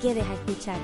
quedes 0.00 0.24
a 0.24 0.34
escuchar. 0.34 0.78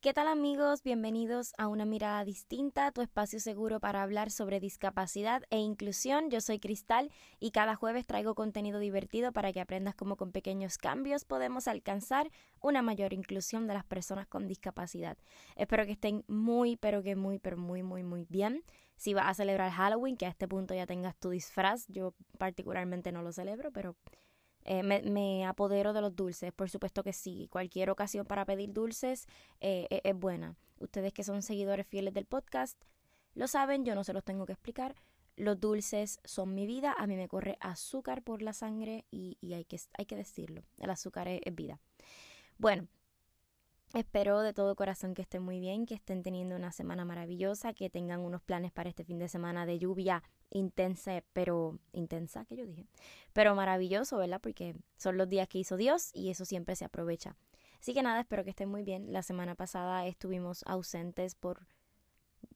¿Qué 0.00 0.12
tal 0.12 0.26
amigos? 0.26 0.82
Bienvenidos 0.82 1.52
a 1.58 1.68
Una 1.68 1.84
Mirada 1.84 2.24
Distinta, 2.24 2.90
tu 2.90 3.02
espacio 3.02 3.38
seguro 3.38 3.78
para 3.78 4.02
hablar 4.02 4.32
sobre 4.32 4.58
discapacidad 4.58 5.44
e 5.50 5.58
inclusión. 5.58 6.28
Yo 6.28 6.40
soy 6.40 6.58
Cristal 6.58 7.12
y 7.38 7.52
cada 7.52 7.76
jueves 7.76 8.06
traigo 8.06 8.34
contenido 8.34 8.80
divertido 8.80 9.32
para 9.32 9.52
que 9.52 9.60
aprendas 9.60 9.94
cómo 9.94 10.16
con 10.16 10.32
pequeños 10.32 10.76
cambios 10.76 11.24
podemos 11.24 11.68
alcanzar 11.68 12.32
una 12.60 12.82
mayor 12.82 13.12
inclusión 13.12 13.68
de 13.68 13.74
las 13.74 13.84
personas 13.84 14.26
con 14.26 14.48
discapacidad. 14.48 15.16
Espero 15.54 15.86
que 15.86 15.92
estén 15.92 16.24
muy, 16.26 16.76
pero 16.76 17.02
que 17.04 17.14
muy, 17.14 17.38
pero 17.38 17.56
muy, 17.56 17.84
muy, 17.84 18.02
muy 18.02 18.26
bien 18.28 18.64
si 19.02 19.14
vas 19.14 19.26
a 19.26 19.34
celebrar 19.34 19.72
Halloween, 19.72 20.16
que 20.16 20.26
a 20.26 20.28
este 20.28 20.46
punto 20.46 20.74
ya 20.74 20.86
tengas 20.86 21.16
tu 21.16 21.30
disfraz. 21.30 21.88
Yo 21.88 22.14
particularmente 22.38 23.10
no 23.10 23.20
lo 23.22 23.32
celebro, 23.32 23.72
pero 23.72 23.96
eh, 24.62 24.84
me, 24.84 25.44
apodero 25.44 25.92
de 25.92 26.00
los 26.00 26.14
dulces. 26.14 26.52
Por 26.52 26.70
supuesto 26.70 27.02
que 27.02 27.12
sí. 27.12 27.48
Cualquier 27.50 27.90
ocasión 27.90 28.24
para 28.26 28.44
pedir 28.44 28.72
dulces 28.72 29.26
eh, 29.60 29.88
e, 29.90 30.02
es 30.04 30.14
buena. 30.16 30.54
Ustedes 30.78 31.12
que 31.12 31.24
son 31.24 31.42
seguidores 31.42 31.84
fieles 31.84 32.14
del 32.14 32.26
podcast 32.26 32.80
lo 33.34 33.48
saben, 33.48 33.84
yo 33.84 33.96
no 33.96 34.04
se 34.04 34.12
los 34.12 34.22
tengo 34.22 34.46
que 34.46 34.52
explicar. 34.52 34.94
Los 35.34 35.58
dulces 35.58 36.20
son 36.22 36.54
mi 36.54 36.68
vida, 36.68 36.94
a 36.96 37.08
mí 37.08 37.16
me 37.16 37.26
corre 37.26 37.56
azúcar 37.58 38.22
por 38.22 38.40
la 38.40 38.52
sangre 38.52 39.04
y, 39.10 39.36
hay, 39.52 39.64
que, 39.64 39.80
hay 39.98 40.06
que 40.06 40.14
decirlo, 40.14 40.62
el 40.78 40.90
azúcar 40.90 41.26
es 41.26 41.54
vida. 41.56 41.80
Bueno, 42.56 42.86
Espero 43.94 44.40
de 44.40 44.54
todo 44.54 44.74
corazón 44.74 45.12
que 45.12 45.20
estén 45.20 45.42
muy 45.42 45.60
bien, 45.60 45.84
que 45.84 45.94
estén 45.94 46.22
teniendo 46.22 46.56
una 46.56 46.72
semana 46.72 47.04
maravillosa, 47.04 47.74
que 47.74 47.90
tengan 47.90 48.20
unos 48.20 48.40
planes 48.40 48.72
para 48.72 48.88
este 48.88 49.04
fin 49.04 49.18
de 49.18 49.28
semana 49.28 49.66
de 49.66 49.78
lluvia 49.78 50.22
intensa, 50.48 51.22
pero 51.34 51.78
intensa, 51.92 52.46
que 52.46 52.56
yo 52.56 52.64
dije, 52.64 52.86
pero 53.34 53.54
maravilloso, 53.54 54.16
¿verdad? 54.16 54.40
Porque 54.40 54.74
son 54.96 55.18
los 55.18 55.28
días 55.28 55.46
que 55.46 55.58
hizo 55.58 55.76
Dios 55.76 56.10
y 56.14 56.30
eso 56.30 56.46
siempre 56.46 56.74
se 56.74 56.86
aprovecha. 56.86 57.36
Así 57.80 57.92
que 57.92 58.02
nada, 58.02 58.20
espero 58.20 58.44
que 58.44 58.50
estén 58.50 58.70
muy 58.70 58.82
bien. 58.82 59.12
La 59.12 59.22
semana 59.22 59.56
pasada 59.56 60.06
estuvimos 60.06 60.62
ausentes 60.66 61.34
por 61.34 61.66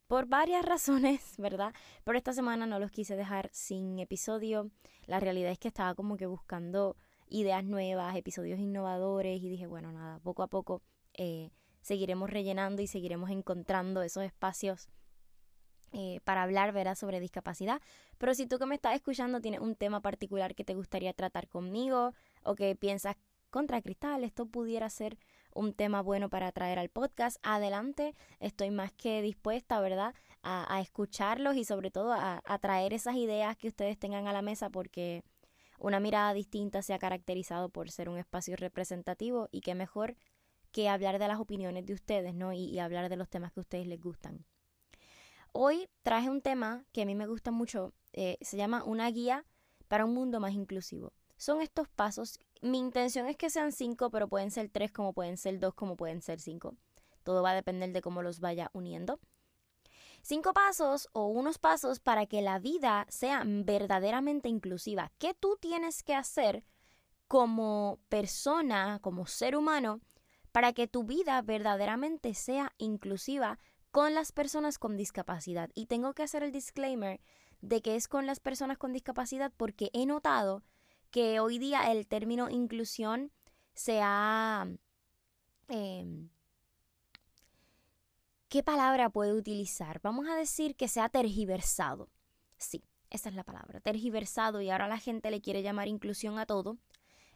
por 0.07 0.27
varias 0.27 0.65
razones, 0.65 1.35
¿verdad? 1.39 1.75
Pero 2.05 2.17
esta 2.17 2.33
semana 2.33 2.65
no 2.65 2.79
los 2.79 2.91
quise 2.91 3.15
dejar 3.15 3.51
sin 3.53 3.99
episodio. 3.99 4.71
La 5.05 5.21
realidad 5.21 5.51
es 5.51 5.59
que 5.59 5.69
estaba 5.69 5.95
como 5.95 6.17
que 6.17 6.27
buscando 6.27 6.97
ideas 7.29 7.65
nuevas, 7.65 8.17
episodios 8.17 8.59
innovadores 8.59 9.43
y 9.43 9.51
dije, 9.51 9.67
bueno, 9.67 9.93
nada, 9.93 10.19
poco 10.21 10.43
a 10.43 10.47
poco 10.47 10.81
eh, 11.17 11.51
seguiremos 11.81 12.31
rellenando 12.31 12.83
y 12.83 12.87
seguiremos 12.87 13.31
encontrando 13.31 14.03
esos 14.03 14.25
espacios 14.25 14.89
eh, 15.93 16.21
para 16.25 16.43
hablar, 16.43 16.73
verás, 16.73 16.99
sobre 16.99 17.21
discapacidad. 17.21 17.81
Pero 18.19 18.35
si 18.35 18.47
tú 18.47 18.59
que 18.59 18.67
me 18.67 18.75
estás 18.75 18.95
escuchando 18.95 19.41
tienes 19.41 19.61
un 19.61 19.77
tema 19.77 20.03
particular 20.03 20.55
que 20.55 20.65
te 20.65 20.75
gustaría 20.75 21.13
tratar 21.13 21.49
conmigo 21.49 22.13
o 22.43 22.55
que 22.55 22.75
piensas 22.77 23.17
contra 23.51 23.81
cristal, 23.81 24.25
esto 24.25 24.47
pudiera 24.47 24.91
ser 24.91 25.17
un 25.55 25.73
tema 25.73 26.03
bueno 26.03 26.29
para 26.29 26.53
traer 26.53 26.79
al 26.79 26.91
podcast, 26.91 27.39
adelante, 27.43 28.15
estoy 28.41 28.71
más 28.71 28.93
que 28.93 29.23
dispuesta, 29.23 29.81
¿verdad?, 29.81 30.15
a, 30.43 30.81
escucharlos 30.81 31.57
y 31.57 31.65
sobre 31.65 31.91
todo 31.91 32.13
a, 32.13 32.43
a 32.45 32.59
traer 32.59 32.93
esas 32.93 33.17
ideas 33.17 33.57
que 33.57 33.69
ustedes 33.69 33.99
tengan 33.99 34.29
a 34.29 34.33
la 34.33 34.43
mesa 34.43 34.71
porque 34.71 35.25
una 35.79 35.99
mirada 35.99 36.35
distinta 36.35 36.83
se 36.83 36.95
ha 36.95 36.99
caracterizado 36.99 37.69
por 37.69 37.91
ser 37.91 38.09
un 38.09 38.19
espacio 38.19 38.57
representativo 38.57 39.49
y 39.51 39.61
que 39.61 39.75
mejor 39.75 40.17
que 40.77 40.91
hablar 40.91 41.19
de 41.19 41.27
las 41.27 41.41
opiniones 41.41 41.87
de 41.87 41.95
ustedes, 41.95 42.35
¿no? 42.35 42.53
Y, 42.53 42.79
hablar 42.81 43.09
de 43.09 43.17
los 43.17 43.31
temas 43.31 43.51
que 43.51 43.61
a 43.61 43.63
ustedes 43.63 43.87
les 43.87 43.99
gustan. 43.99 44.45
Hoy 45.53 45.89
traje 46.03 46.29
un 46.29 46.43
tema 46.43 46.85
que 46.93 47.01
a 47.01 47.07
mí 47.07 47.15
me 47.15 47.27
gusta 47.27 47.51
mucho, 47.51 47.95
eh, 48.13 48.37
se 48.43 48.59
llama 48.59 48.85
Una 48.85 49.11
guía 49.11 49.47
para 49.89 50.05
un 50.05 50.13
mundo 50.13 50.39
más 50.39 50.53
inclusivo. 50.53 51.15
Son 51.39 51.63
estos 51.63 51.89
pasos, 51.89 52.39
mi 52.61 52.79
intención 52.79 53.27
es 53.27 53.39
que 53.39 53.49
sean 53.49 53.73
cinco, 53.73 54.11
pero 54.11 54.29
pueden 54.29 54.51
ser 54.51 54.69
tres, 54.69 54.93
como 54.93 55.15
pueden 55.15 55.39
ser 55.39 55.59
dos, 55.61 55.73
como 55.73 55.97
pueden 55.97 56.21
ser 56.21 56.41
cinco. 56.41 56.77
Todo 57.23 57.43
va 57.43 57.53
a 57.53 57.55
depender 57.55 57.93
de 57.93 58.03
cómo 58.03 58.21
los 58.21 58.41
vaya 58.41 58.71
uniendo. 58.75 59.19
Cinco 60.21 60.53
pasos 60.53 61.09
o 61.15 61.25
unos 61.25 61.57
pasos 61.57 62.01
para 62.01 62.27
que 62.27 62.43
la 62.43 62.59
vida 62.59 63.07
sea 63.09 63.45
verdaderamente 63.47 64.51
inclusiva. 64.51 65.11
¿Qué 65.17 65.33
tú 65.33 65.57
tienes 65.59 66.03
que 66.03 66.15
hacer 66.15 66.65
como 67.29 67.99
persona, 68.11 68.99
como 69.01 69.27
ser 69.27 69.57
humano, 69.57 70.03
para 70.57 70.73
que 70.73 70.89
tu 70.89 71.05
vida 71.05 71.43
verdaderamente 71.43 72.33
sea 72.33 72.73
inclusiva 72.79 73.59
con 73.91 74.15
las 74.15 74.33
personas 74.33 74.79
con 74.79 74.97
discapacidad. 74.97 75.69
Y 75.75 75.85
tengo 75.85 76.15
que 76.15 76.23
hacer 76.23 76.43
el 76.43 76.51
disclaimer 76.51 77.21
de 77.61 77.83
que 77.83 77.95
es 77.95 78.09
con 78.09 78.25
las 78.25 78.41
personas 78.41 78.79
con 78.79 78.95
discapacidad 78.95 79.53
porque 79.55 79.91
he 79.93 80.07
notado 80.07 80.63
que 81.11 81.41
hoy 81.41 81.59
día 81.59 81.93
el 81.93 82.07
término 82.07 82.49
inclusión 82.49 83.33
se 83.75 84.01
ha... 84.03 84.67
Em, 85.69 86.31
¿Qué 88.49 88.63
palabra 88.63 89.11
puede 89.11 89.35
utilizar? 89.35 90.01
Vamos 90.01 90.27
a 90.27 90.37
decir 90.37 90.75
que 90.75 90.89
se 90.89 91.03
ha 91.03 91.11
tergiversado. 91.11 92.09
Sí, 92.57 92.83
esa 93.11 93.29
es 93.29 93.35
la 93.35 93.45
palabra, 93.45 93.81
tergiversado 93.81 94.63
y 94.63 94.71
ahora 94.71 94.89
la 94.89 94.99
gente 94.99 95.31
le 95.31 95.43
quiere 95.43 95.63
llamar 95.63 95.87
inclusión 95.87 96.39
a 96.39 96.47
todo. 96.47 96.79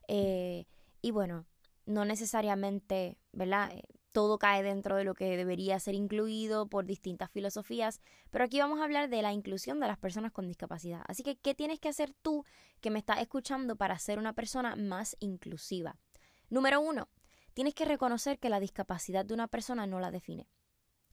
Eh, 0.09 0.65
y 1.03 1.11
bueno, 1.11 1.45
no 1.87 2.05
necesariamente, 2.05 3.19
¿verdad? 3.33 3.71
Eh, 3.73 3.83
todo 4.13 4.39
cae 4.39 4.63
dentro 4.63 4.97
de 4.97 5.05
lo 5.05 5.15
que 5.15 5.37
debería 5.37 5.79
ser 5.79 5.95
incluido 5.95 6.69
por 6.69 6.85
distintas 6.85 7.31
filosofías, 7.31 8.01
pero 8.31 8.45
aquí 8.45 8.59
vamos 8.59 8.81
a 8.81 8.85
hablar 8.85 9.09
de 9.09 9.23
la 9.23 9.33
inclusión 9.33 9.79
de 9.81 9.87
las 9.87 9.99
personas 9.99 10.33
con 10.33 10.49
discapacidad. 10.49 11.03
Así 11.07 11.23
que, 11.23 11.37
¿qué 11.37 11.55
tienes 11.55 11.79
que 11.79 11.89
hacer 11.89 12.13
tú 12.23 12.45
que 12.81 12.91
me 12.91 12.99
estás 12.99 13.21
escuchando 13.21 13.77
para 13.77 13.99
ser 13.99 14.19
una 14.19 14.33
persona 14.33 14.75
más 14.77 15.17
inclusiva? 15.21 15.97
Número 16.49 16.81
uno, 16.81 17.09
tienes 17.55 17.75
que 17.75 17.85
reconocer 17.85 18.39
que 18.39 18.51
la 18.51 18.61
discapacidad 18.61 19.25
de 19.25 19.35
una 19.35 19.49
persona 19.49 19.87
no 19.87 20.01
la 20.01 20.11
define. 20.11 20.49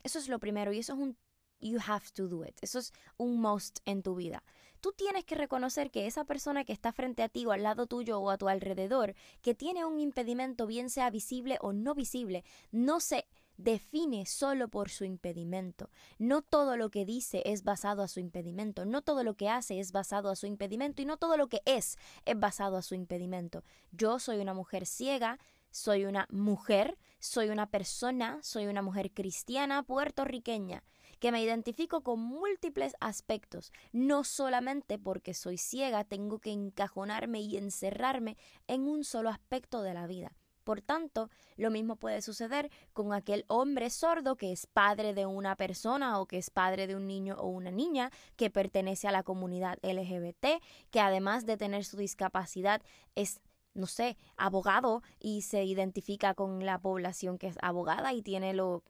Eso 0.03 0.19
es 0.19 0.27
lo 0.27 0.39
primero 0.39 0.71
y 0.73 0.79
eso 0.79 0.93
es 0.93 0.99
un 0.99 1.17
You 1.59 1.79
have 1.87 2.05
to 2.13 2.27
do 2.27 2.45
it. 2.45 2.57
Eso 2.61 2.79
es 2.79 2.93
un 3.17 3.41
must 3.41 3.79
en 3.85 4.03
tu 4.03 4.15
vida. 4.15 4.43
Tú 4.81 4.93
tienes 4.95 5.25
que 5.25 5.35
reconocer 5.35 5.89
que 5.89 6.05
esa 6.05 6.23
persona 6.23 6.63
que 6.63 6.73
está 6.73 6.91
frente 6.91 7.23
a 7.23 7.29
ti 7.29 7.45
o 7.45 7.51
al 7.51 7.63
lado 7.63 7.87
tuyo 7.87 8.19
o 8.19 8.29
a 8.29 8.37
tu 8.37 8.47
alrededor, 8.47 9.15
que 9.41 9.55
tiene 9.55 9.85
un 9.85 9.99
impedimento, 9.99 10.67
bien 10.67 10.89
sea 10.89 11.09
visible 11.09 11.57
o 11.61 11.73
no 11.73 11.95
visible, 11.95 12.43
no 12.71 12.99
se 12.99 13.25
define 13.57 14.27
solo 14.27 14.67
por 14.67 14.89
su 14.89 15.03
impedimento. 15.03 15.89
No 16.19 16.43
todo 16.43 16.77
lo 16.77 16.89
que 16.89 17.05
dice 17.05 17.41
es 17.45 17.63
basado 17.63 18.03
a 18.03 18.07
su 18.07 18.19
impedimento, 18.19 18.85
no 18.85 19.01
todo 19.01 19.23
lo 19.23 19.33
que 19.33 19.49
hace 19.49 19.79
es 19.79 19.91
basado 19.91 20.29
a 20.29 20.35
su 20.35 20.45
impedimento 20.45 21.01
y 21.01 21.05
no 21.05 21.17
todo 21.17 21.37
lo 21.37 21.47
que 21.47 21.61
es 21.65 21.97
es 22.25 22.39
basado 22.39 22.77
a 22.77 22.83
su 22.83 22.93
impedimento. 22.93 23.63
Yo 23.91 24.19
soy 24.19 24.37
una 24.37 24.53
mujer 24.53 24.85
ciega, 24.85 25.39
soy 25.71 26.05
una 26.05 26.27
mujer, 26.29 26.97
soy 27.19 27.49
una 27.49 27.69
persona, 27.69 28.39
soy 28.43 28.67
una 28.67 28.83
mujer 28.83 29.11
cristiana 29.11 29.83
puertorriqueña 29.83 30.83
que 31.19 31.31
me 31.31 31.41
identifico 31.41 32.01
con 32.01 32.19
múltiples 32.19 32.95
aspectos. 32.99 33.71
No 33.91 34.23
solamente 34.23 34.99
porque 34.99 35.33
soy 35.33 35.57
ciega 35.57 36.03
tengo 36.03 36.39
que 36.39 36.51
encajonarme 36.51 37.41
y 37.41 37.57
encerrarme 37.57 38.37
en 38.67 38.87
un 38.87 39.03
solo 39.03 39.29
aspecto 39.29 39.81
de 39.81 39.93
la 39.93 40.07
vida. 40.07 40.33
Por 40.67 40.81
tanto, 40.81 41.29
lo 41.55 41.71
mismo 41.71 41.95
puede 41.95 42.21
suceder 42.21 42.69
con 42.91 43.13
aquel 43.13 43.45
hombre 43.47 43.89
sordo 43.89 44.35
que 44.35 44.51
es 44.51 44.67
padre 44.67 45.13
de 45.13 45.25
una 45.25 45.55
persona 45.55 46.19
o 46.19 46.25
que 46.25 46.37
es 46.37 46.49
padre 46.49 46.87
de 46.87 46.95
un 46.97 47.07
niño 47.07 47.37
o 47.39 47.47
una 47.47 47.71
niña 47.71 48.11
que 48.35 48.49
pertenece 48.49 49.07
a 49.07 49.13
la 49.13 49.23
comunidad 49.23 49.79
LGBT, 49.81 50.61
que 50.91 50.99
además 50.99 51.45
de 51.45 51.55
tener 51.55 51.85
su 51.85 51.95
discapacidad 51.95 52.81
es 53.15 53.39
no 53.75 53.85
sé, 53.85 54.17
abogado 54.35 55.03
y 55.19 55.43
se 55.43 55.63
identifica 55.63 56.33
con 56.33 56.65
la 56.65 56.81
población 56.81 57.37
que 57.37 57.47
es 57.47 57.57
abogada 57.61 58.11
y 58.11 58.21
tiene 58.21 58.53
lo 58.53 58.83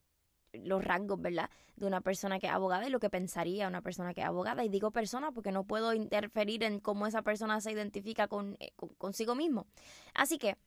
los 0.64 0.84
rangos, 0.84 1.22
¿verdad? 1.22 1.50
De 1.76 1.86
una 1.86 2.02
persona 2.02 2.40
que 2.40 2.48
es 2.48 2.54
abogada 2.54 2.88
y 2.88 2.90
lo 2.90 3.00
que 3.00 3.10
pensaría 3.10 3.68
una 3.68 3.82
persona 3.82 4.14
que 4.14 4.22
es 4.22 4.28
abogada. 4.28 4.64
Y 4.64 4.70
digo 4.70 4.92
persona 4.92 5.32
porque 5.32 5.52
no 5.52 5.64
puedo 5.64 5.94
interferir 5.94 6.64
en 6.64 6.80
cómo 6.80 7.08
esa 7.08 7.22
persona 7.22 7.62
se 7.62 7.72
identifica 7.72 8.28
con, 8.28 8.58
eh, 8.60 8.72
consigo 8.98 9.36
mismo. 9.36 9.68
Así 10.14 10.38
que, 10.38 10.58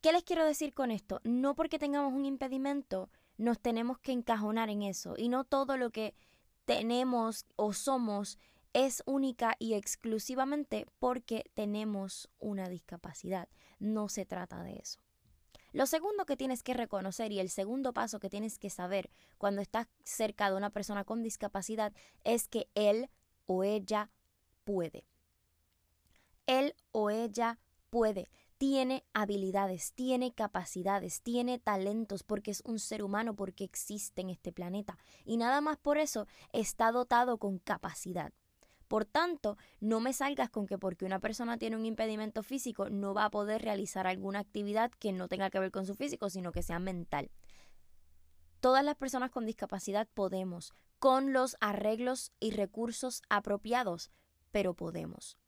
¿qué 0.00 0.12
les 0.12 0.24
quiero 0.24 0.44
decir 0.44 0.74
con 0.74 0.90
esto? 0.90 1.20
No 1.24 1.54
porque 1.54 1.78
tengamos 1.78 2.12
un 2.12 2.24
impedimento, 2.24 3.10
nos 3.36 3.60
tenemos 3.60 3.98
que 3.98 4.12
encajonar 4.12 4.70
en 4.70 4.82
eso. 4.82 5.14
Y 5.16 5.28
no 5.28 5.44
todo 5.44 5.76
lo 5.76 5.90
que 5.90 6.14
tenemos 6.64 7.46
o 7.56 7.72
somos 7.72 8.38
es 8.72 9.02
única 9.06 9.54
y 9.58 9.74
exclusivamente 9.74 10.86
porque 10.98 11.44
tenemos 11.54 12.28
una 12.38 12.68
discapacidad. 12.68 13.48
No 13.78 14.08
se 14.08 14.24
trata 14.24 14.62
de 14.62 14.76
eso. 14.76 15.00
Lo 15.72 15.86
segundo 15.86 16.26
que 16.26 16.36
tienes 16.36 16.62
que 16.62 16.74
reconocer 16.74 17.32
y 17.32 17.40
el 17.40 17.50
segundo 17.50 17.92
paso 17.92 18.20
que 18.20 18.30
tienes 18.30 18.58
que 18.58 18.70
saber 18.70 19.10
cuando 19.38 19.62
estás 19.62 19.88
cerca 20.04 20.50
de 20.50 20.56
una 20.56 20.70
persona 20.70 21.04
con 21.04 21.22
discapacidad 21.22 21.92
es 22.24 22.48
que 22.48 22.68
él 22.74 23.08
o 23.46 23.64
ella 23.64 24.10
puede. 24.64 25.04
Él 26.46 26.74
o 26.92 27.10
ella 27.10 27.58
puede 27.90 28.28
tiene 28.62 29.04
habilidades, 29.12 29.92
tiene 29.92 30.32
capacidades, 30.32 31.20
tiene 31.22 31.58
talentos 31.58 32.22
porque 32.22 32.52
es 32.52 32.62
un 32.64 32.78
ser 32.78 33.02
humano, 33.02 33.34
porque 33.34 33.64
existe 33.64 34.20
en 34.20 34.30
este 34.30 34.52
planeta. 34.52 34.98
Y 35.24 35.36
nada 35.36 35.60
más 35.60 35.78
por 35.78 35.98
eso 35.98 36.28
está 36.52 36.92
dotado 36.92 37.38
con 37.38 37.58
capacidad. 37.58 38.32
Por 38.92 39.06
tanto, 39.06 39.56
no 39.80 40.00
me 40.00 40.12
salgas 40.12 40.50
con 40.50 40.66
que 40.66 40.76
porque 40.76 41.06
una 41.06 41.18
persona 41.18 41.56
tiene 41.56 41.76
un 41.76 41.86
impedimento 41.86 42.42
físico 42.42 42.90
no 42.90 43.14
va 43.14 43.24
a 43.24 43.30
poder 43.30 43.62
realizar 43.62 44.06
alguna 44.06 44.40
actividad 44.40 44.90
que 44.90 45.12
no 45.12 45.28
tenga 45.28 45.48
que 45.48 45.58
ver 45.58 45.70
con 45.70 45.86
su 45.86 45.94
físico, 45.94 46.28
sino 46.28 46.52
que 46.52 46.62
sea 46.62 46.78
mental. 46.78 47.30
Todas 48.60 48.84
las 48.84 48.96
personas 48.96 49.30
con 49.30 49.46
discapacidad 49.46 50.06
podemos, 50.12 50.74
con 50.98 51.32
los 51.32 51.56
arreglos 51.58 52.32
y 52.38 52.50
recursos 52.50 53.22
apropiados, 53.30 54.10
pero 54.50 54.74
podemos. 54.74 55.38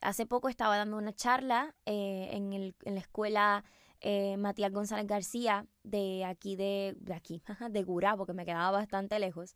Hace 0.00 0.26
poco 0.26 0.48
estaba 0.48 0.76
dando 0.76 0.96
una 0.96 1.14
charla 1.14 1.76
eh, 1.86 2.30
en, 2.32 2.74
la 2.94 2.98
escuela 3.00 3.64
eh, 4.00 4.36
Matías 4.38 4.72
González 4.72 5.06
García 5.06 5.68
de 5.84 6.24
aquí, 6.24 6.56
de, 6.56 6.96
de 6.98 7.14
aquí, 7.14 7.44
de 7.70 7.82
Gurabo, 7.84 8.26
que 8.26 8.32
me 8.32 8.44
quedaba 8.44 8.72
bastante 8.72 9.20
lejos. 9.20 9.54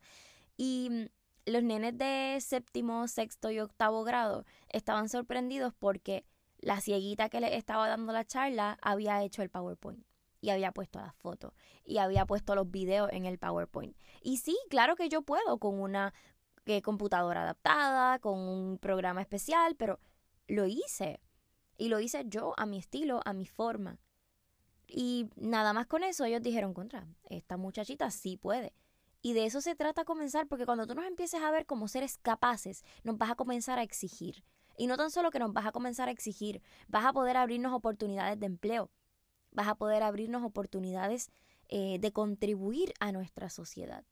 Y 0.56 1.10
los 1.46 1.62
nenes 1.62 1.96
de 1.98 2.38
séptimo, 2.40 3.08
sexto 3.08 3.50
y 3.50 3.60
octavo 3.60 4.04
grado 4.04 4.44
estaban 4.68 5.08
sorprendidos 5.08 5.74
porque 5.74 6.24
la 6.58 6.80
cieguita 6.80 7.28
que 7.28 7.40
le 7.40 7.56
estaba 7.56 7.88
dando 7.88 8.12
la 8.12 8.24
charla 8.24 8.78
había 8.82 9.22
hecho 9.22 9.42
el 9.42 9.50
PowerPoint 9.50 10.04
y 10.40 10.50
había 10.50 10.72
puesto 10.72 11.00
las 11.00 11.14
fotos 11.16 11.52
y 11.84 11.98
había 11.98 12.26
puesto 12.26 12.54
los 12.54 12.70
videos 12.70 13.10
en 13.12 13.26
el 13.26 13.38
PowerPoint. 13.38 13.96
Y 14.20 14.38
sí, 14.38 14.56
claro 14.70 14.96
que 14.96 15.08
yo 15.08 15.22
puedo 15.22 15.58
con 15.58 15.80
una 15.80 16.14
eh, 16.66 16.82
computadora 16.82 17.42
adaptada, 17.42 18.18
con 18.20 18.38
un 18.38 18.78
programa 18.78 19.20
especial, 19.20 19.74
pero 19.76 19.98
lo 20.46 20.66
hice. 20.66 21.20
Y 21.78 21.88
lo 21.88 21.98
hice 21.98 22.24
yo 22.26 22.54
a 22.56 22.66
mi 22.66 22.78
estilo, 22.78 23.20
a 23.24 23.32
mi 23.32 23.46
forma. 23.46 23.98
Y 24.86 25.30
nada 25.36 25.72
más 25.72 25.86
con 25.86 26.04
eso 26.04 26.24
ellos 26.24 26.42
dijeron 26.42 26.74
contra, 26.74 27.06
esta 27.28 27.56
muchachita 27.56 28.10
sí 28.10 28.36
puede. 28.36 28.72
Y 29.22 29.34
de 29.34 29.46
eso 29.46 29.60
se 29.60 29.76
trata 29.76 30.04
comenzar, 30.04 30.48
porque 30.48 30.66
cuando 30.66 30.86
tú 30.86 30.94
nos 30.94 31.06
empieces 31.06 31.40
a 31.40 31.50
ver 31.50 31.64
como 31.64 31.88
seres 31.88 32.18
capaces, 32.18 32.84
nos 33.04 33.16
vas 33.16 33.30
a 33.30 33.34
comenzar 33.36 33.78
a 33.78 33.82
exigir. 33.82 34.44
Y 34.76 34.88
no 34.88 34.96
tan 34.96 35.10
solo 35.10 35.30
que 35.30 35.38
nos 35.38 35.52
vas 35.52 35.66
a 35.66 35.72
comenzar 35.72 36.08
a 36.08 36.12
exigir, 36.12 36.60
vas 36.88 37.04
a 37.04 37.12
poder 37.12 37.36
abrirnos 37.36 37.72
oportunidades 37.72 38.38
de 38.40 38.46
empleo, 38.46 38.90
vas 39.52 39.68
a 39.68 39.76
poder 39.76 40.02
abrirnos 40.02 40.42
oportunidades 40.42 41.30
eh, 41.68 41.98
de 42.00 42.12
contribuir 42.12 42.92
a 42.98 43.12
nuestra 43.12 43.48
sociedad 43.48 44.04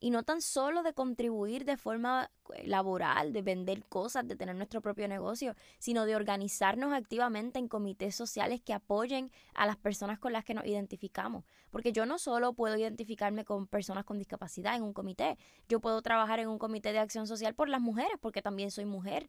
y 0.00 0.10
no 0.10 0.22
tan 0.22 0.40
solo 0.40 0.82
de 0.82 0.94
contribuir 0.94 1.66
de 1.66 1.76
forma 1.76 2.30
eh, 2.54 2.66
laboral, 2.66 3.32
de 3.34 3.42
vender 3.42 3.84
cosas, 3.84 4.26
de 4.26 4.34
tener 4.34 4.56
nuestro 4.56 4.80
propio 4.80 5.06
negocio, 5.06 5.54
sino 5.78 6.06
de 6.06 6.16
organizarnos 6.16 6.94
activamente 6.94 7.58
en 7.58 7.68
comités 7.68 8.14
sociales 8.16 8.62
que 8.62 8.72
apoyen 8.72 9.30
a 9.54 9.66
las 9.66 9.76
personas 9.76 10.18
con 10.18 10.32
las 10.32 10.44
que 10.44 10.54
nos 10.54 10.64
identificamos. 10.64 11.44
Porque 11.70 11.92
yo 11.92 12.06
no 12.06 12.18
solo 12.18 12.54
puedo 12.54 12.76
identificarme 12.76 13.44
con 13.44 13.66
personas 13.66 14.04
con 14.04 14.18
discapacidad 14.18 14.74
en 14.74 14.82
un 14.82 14.94
comité, 14.94 15.36
yo 15.68 15.80
puedo 15.80 16.00
trabajar 16.00 16.40
en 16.40 16.48
un 16.48 16.58
comité 16.58 16.92
de 16.92 16.98
acción 16.98 17.26
social 17.26 17.54
por 17.54 17.68
las 17.68 17.80
mujeres, 17.82 18.16
porque 18.20 18.40
también 18.40 18.70
soy 18.70 18.86
mujer 18.86 19.28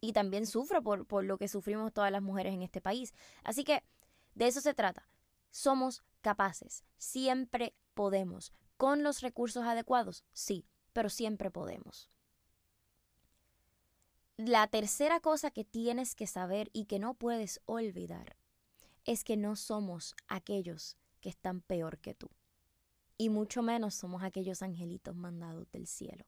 y 0.00 0.12
también 0.12 0.46
sufro 0.46 0.82
por, 0.82 1.04
por 1.06 1.24
lo 1.24 1.36
que 1.36 1.48
sufrimos 1.48 1.92
todas 1.92 2.12
las 2.12 2.22
mujeres 2.22 2.54
en 2.54 2.62
este 2.62 2.80
país. 2.80 3.12
Así 3.42 3.64
que 3.64 3.82
de 4.36 4.46
eso 4.46 4.60
se 4.60 4.72
trata. 4.72 5.08
Somos 5.50 6.04
capaces, 6.20 6.84
siempre 6.96 7.74
podemos. 7.94 8.52
¿Con 8.80 9.02
los 9.02 9.20
recursos 9.20 9.66
adecuados? 9.66 10.24
Sí, 10.32 10.64
pero 10.94 11.10
siempre 11.10 11.50
podemos. 11.50 12.08
La 14.38 14.66
tercera 14.68 15.20
cosa 15.20 15.50
que 15.50 15.66
tienes 15.66 16.14
que 16.14 16.26
saber 16.26 16.70
y 16.72 16.86
que 16.86 16.98
no 16.98 17.12
puedes 17.12 17.60
olvidar 17.66 18.38
es 19.04 19.22
que 19.22 19.36
no 19.36 19.54
somos 19.54 20.16
aquellos 20.28 20.96
que 21.20 21.28
están 21.28 21.60
peor 21.60 21.98
que 21.98 22.14
tú. 22.14 22.30
Y 23.18 23.28
mucho 23.28 23.60
menos 23.60 23.94
somos 23.94 24.22
aquellos 24.22 24.62
angelitos 24.62 25.14
mandados 25.14 25.70
del 25.72 25.86
cielo. 25.86 26.24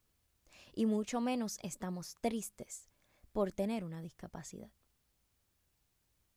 Y 0.75 0.85
mucho 0.85 1.23
menos 1.23 1.57
estamos 1.63 2.17
tristes 2.21 2.91
por 3.33 3.51
tener 3.53 3.83
una 3.83 4.03
discapacidad. 4.03 4.71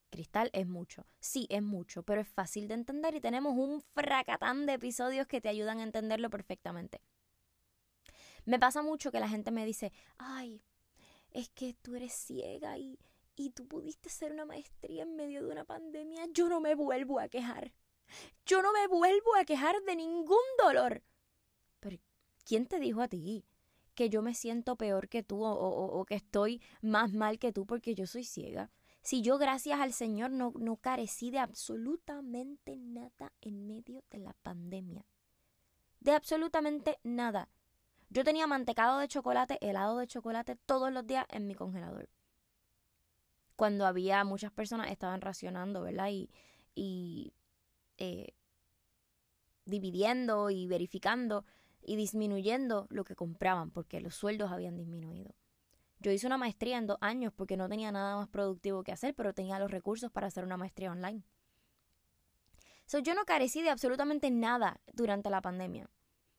Cristal 0.09 0.49
es 0.53 0.67
mucho. 0.67 1.05
Sí, 1.19 1.47
es 1.49 1.61
mucho, 1.61 2.03
pero 2.03 2.21
es 2.21 2.27
fácil 2.27 2.67
de 2.67 2.75
entender 2.75 3.15
y 3.15 3.21
tenemos 3.21 3.53
un 3.57 3.81
fracatán 3.81 4.65
de 4.65 4.73
episodios 4.73 5.27
que 5.27 5.41
te 5.41 5.49
ayudan 5.49 5.79
a 5.79 5.83
entenderlo 5.83 6.29
perfectamente. 6.29 7.01
Me 8.45 8.59
pasa 8.59 8.81
mucho 8.81 9.11
que 9.11 9.19
la 9.19 9.27
gente 9.27 9.51
me 9.51 9.65
dice, 9.65 9.91
ay, 10.17 10.61
es 11.31 11.49
que 11.49 11.73
tú 11.73 11.95
eres 11.95 12.13
ciega 12.13 12.77
y, 12.77 12.99
y 13.35 13.49
tú 13.49 13.67
pudiste 13.67 14.09
hacer 14.09 14.31
una 14.31 14.45
maestría 14.45 15.03
en 15.03 15.15
medio 15.15 15.43
de 15.43 15.51
una 15.51 15.65
pandemia. 15.65 16.27
Yo 16.31 16.47
no 16.47 16.61
me 16.61 16.75
vuelvo 16.75 17.19
a 17.19 17.27
quejar. 17.27 17.73
Yo 18.45 18.61
no 18.61 18.71
me 18.71 18.87
vuelvo 18.87 19.35
a 19.35 19.45
quejar 19.45 19.81
de 19.81 19.95
ningún 19.95 20.37
dolor. 20.63 21.03
Pero, 21.79 21.97
¿quién 22.45 22.67
te 22.67 22.79
dijo 22.79 23.01
a 23.01 23.07
ti 23.07 23.45
que 23.95 24.09
yo 24.09 24.21
me 24.21 24.33
siento 24.35 24.75
peor 24.75 25.09
que 25.09 25.23
tú 25.23 25.43
o, 25.43 25.51
o 25.53 26.05
que 26.05 26.15
estoy 26.15 26.61
más 26.81 27.13
mal 27.13 27.39
que 27.39 27.51
tú 27.51 27.65
porque 27.65 27.95
yo 27.95 28.05
soy 28.05 28.23
ciega? 28.23 28.71
Si 29.05 29.21
yo 29.21 29.37
gracias 29.37 29.79
al 29.79 29.93
Señor 29.93 30.31
no, 30.31 30.51
no 30.57 30.77
carecí 30.77 31.29
de 31.29 31.37
absolutamente 31.37 32.75
nada 32.75 33.31
en 33.39 33.67
medio 33.67 34.03
de 34.09 34.17
la 34.17 34.33
pandemia. 34.41 35.05
De 35.99 36.11
absolutamente 36.11 36.97
nada. 37.03 37.47
Yo 38.09 38.23
tenía 38.23 38.47
mantecado 38.47 38.97
de 38.97 39.07
chocolate, 39.07 39.59
helado 39.61 39.99
de 39.99 40.07
chocolate 40.07 40.55
todos 40.55 40.91
los 40.91 41.05
días 41.05 41.27
en 41.29 41.45
mi 41.45 41.53
congelador. 41.53 42.09
Cuando 43.55 43.85
había 43.85 44.23
muchas 44.23 44.51
personas 44.51 44.89
estaban 44.89 45.21
racionando, 45.21 45.83
¿verdad? 45.83 46.09
Y, 46.09 46.31
y 46.73 47.31
eh, 47.99 48.33
dividiendo 49.65 50.49
y 50.49 50.65
verificando 50.65 51.45
y 51.83 51.95
disminuyendo 51.95 52.87
lo 52.89 53.03
que 53.03 53.15
compraban 53.15 53.69
porque 53.69 54.01
los 54.01 54.15
sueldos 54.15 54.51
habían 54.51 54.77
disminuido. 54.77 55.35
Yo 56.05 56.11
hice 56.11 56.27
una 56.27 56.37
maestría 56.37 56.77
en 56.77 56.85
dos 56.85 56.99
años 57.01 57.33
porque 57.35 57.57
no 57.57 57.67
tenía 57.67 57.91
nada 57.91 58.15
más 58.15 58.27
productivo 58.27 58.83
que 58.83 58.91
hacer, 58.91 59.15
pero 59.15 59.33
tenía 59.33 59.57
los 59.57 59.71
recursos 59.71 60.11
para 60.11 60.27
hacer 60.27 60.43
una 60.43 60.55
maestría 60.55 60.91
online. 60.91 61.23
So, 62.85 62.99
yo 62.99 63.15
no 63.15 63.25
carecí 63.25 63.63
de 63.63 63.71
absolutamente 63.71 64.29
nada 64.29 64.79
durante 64.93 65.31
la 65.31 65.41
pandemia. 65.41 65.89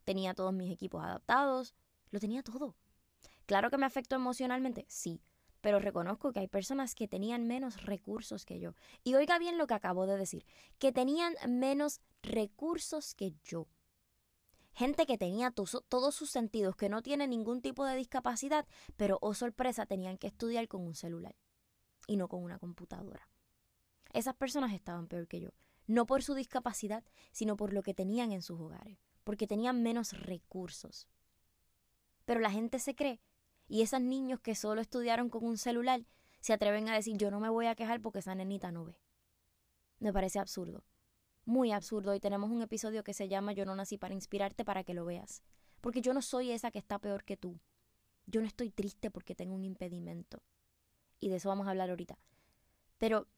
Tenía 0.04 0.34
todos 0.34 0.52
mis 0.52 0.70
equipos 0.70 1.02
adaptados, 1.02 1.74
lo 2.12 2.20
tenía 2.20 2.44
todo. 2.44 2.76
Claro 3.46 3.68
que 3.68 3.76
me 3.76 3.86
afectó 3.86 4.14
emocionalmente, 4.14 4.86
sí, 4.88 5.20
pero 5.62 5.80
reconozco 5.80 6.32
que 6.32 6.38
hay 6.38 6.46
personas 6.46 6.94
que 6.94 7.08
tenían 7.08 7.48
menos 7.48 7.82
recursos 7.82 8.44
que 8.44 8.60
yo. 8.60 8.76
Y 9.02 9.16
oiga 9.16 9.36
bien 9.40 9.58
lo 9.58 9.66
que 9.66 9.74
acabo 9.74 10.06
de 10.06 10.16
decir, 10.16 10.46
que 10.78 10.92
tenían 10.92 11.34
menos 11.48 12.00
recursos 12.22 13.16
que 13.16 13.34
yo 13.42 13.66
gente 14.76 15.06
que 15.06 15.16
tenía 15.16 15.50
todos 15.50 16.14
sus 16.14 16.30
sentidos, 16.30 16.76
que 16.76 16.90
no 16.90 17.02
tiene 17.02 17.26
ningún 17.26 17.62
tipo 17.62 17.86
de 17.86 17.96
discapacidad, 17.96 18.66
pero 18.98 19.16
oh 19.22 19.32
sorpresa, 19.32 19.86
tenían 19.86 20.18
que 20.18 20.26
estudiar 20.26 20.68
con 20.68 20.82
un 20.82 20.94
celular 20.94 21.34
y 22.06 22.18
no 22.18 22.28
con 22.28 22.42
una 22.42 22.58
computadora. 22.58 23.26
Esas 24.12 24.34
personas 24.34 24.74
estaban 24.74 25.08
peor 25.08 25.28
que 25.28 25.40
yo, 25.40 25.48
no 25.86 26.04
por 26.04 26.22
su 26.22 26.34
discapacidad, 26.34 27.04
sino 27.32 27.56
por 27.56 27.72
lo 27.72 27.82
que 27.82 27.94
tenían 27.94 28.32
en 28.32 28.42
sus 28.42 28.60
hogares, 28.60 28.98
porque 29.24 29.46
tenían 29.46 29.82
menos 29.82 30.12
recursos. 30.12 31.08
Pero 32.26 32.40
la 32.40 32.50
gente 32.50 32.78
se 32.78 32.94
cree, 32.94 33.22
y 33.68 33.80
esos 33.80 34.02
niños 34.02 34.40
que 34.40 34.54
solo 34.54 34.82
estudiaron 34.82 35.30
con 35.30 35.42
un 35.42 35.56
celular 35.56 36.04
se 36.40 36.52
atreven 36.52 36.90
a 36.90 36.94
decir 36.94 37.16
yo 37.16 37.30
no 37.30 37.40
me 37.40 37.48
voy 37.48 37.66
a 37.66 37.76
quejar 37.76 38.02
porque 38.02 38.18
esa 38.18 38.34
nenita 38.34 38.70
no 38.72 38.84
ve. 38.84 39.00
Me 40.00 40.12
parece 40.12 40.38
absurdo 40.38 40.84
muy 41.46 41.72
absurdo 41.72 42.14
y 42.14 42.20
tenemos 42.20 42.50
un 42.50 42.60
episodio 42.60 43.02
que 43.02 43.14
se 43.14 43.28
llama 43.28 43.52
Yo 43.52 43.64
no 43.64 43.74
nací 43.74 43.96
para 43.96 44.14
inspirarte 44.14 44.64
para 44.64 44.84
que 44.84 44.94
lo 44.94 45.04
veas. 45.04 45.42
Porque 45.80 46.02
yo 46.02 46.12
no 46.12 46.20
soy 46.20 46.50
esa 46.50 46.70
que 46.70 46.78
está 46.78 46.98
peor 46.98 47.24
que 47.24 47.36
tú. 47.36 47.58
Yo 48.26 48.40
no 48.40 48.46
estoy 48.46 48.70
triste 48.70 49.10
porque 49.10 49.34
tengo 49.34 49.54
un 49.54 49.64
impedimento. 49.64 50.42
Y 51.20 51.28
de 51.28 51.36
eso 51.36 51.48
vamos 51.48 51.66
a 51.66 51.70
hablar 51.70 51.90
ahorita. 51.90 52.18
Pero 52.98 53.28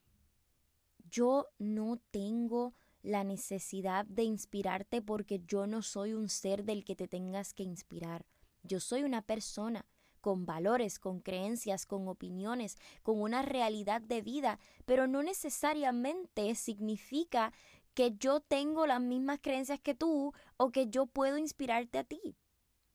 yo 1.11 1.47
no 1.59 1.99
tengo 2.11 2.75
la 3.03 3.25
necesidad 3.25 4.05
de 4.07 4.25
inspirarte 4.25 5.03
porque 5.03 5.41
yo 5.47 5.67
no 5.67 5.83
soy 5.83 6.15
un 6.15 6.29
ser 6.29 6.65
del 6.65 6.85
que 6.85 6.97
te 6.97 7.09
tengas 7.09 7.53
que 7.53 7.63
inspirar. 7.63 8.27
Yo 8.63 8.81
soy 8.81 9.03
una 9.03 9.23
persona 9.23 9.87
con 10.21 10.47
valores, 10.47 10.99
con 10.99 11.21
creencias, 11.21 11.87
con 11.87 12.09
opiniones, 12.09 12.77
con 13.03 13.21
una 13.21 13.43
realidad 13.43 14.01
de 14.01 14.21
vida, 14.21 14.59
pero 14.85 15.07
no 15.07 15.23
necesariamente 15.23 16.55
significa 16.55 17.53
que 17.99 18.17
yo 18.17 18.39
tengo 18.39 18.87
las 18.87 19.01
mismas 19.01 19.41
creencias 19.43 19.81
que 19.81 19.93
tú 19.93 20.33
o 20.57 20.71
que 20.71 20.87
yo 20.87 21.07
puedo 21.07 21.37
inspirarte 21.37 21.99
a 21.99 22.05
ti. 22.05 22.37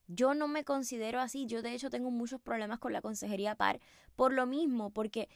Yo 0.07 0.33
no 0.33 0.47
me 0.47 0.63
considero 0.63 1.19
así. 1.19 1.45
Yo 1.45 1.61
de 1.61 1.73
hecho 1.73 1.89
tengo 1.89 2.09
muchos 2.09 2.39
problemas 2.39 2.79
con 2.79 2.93
la 2.93 3.01
consejería 3.01 3.55
par 3.55 3.81
por 4.15 4.31
lo 4.31 4.45
mismo, 4.45 4.91
porque 4.91 5.27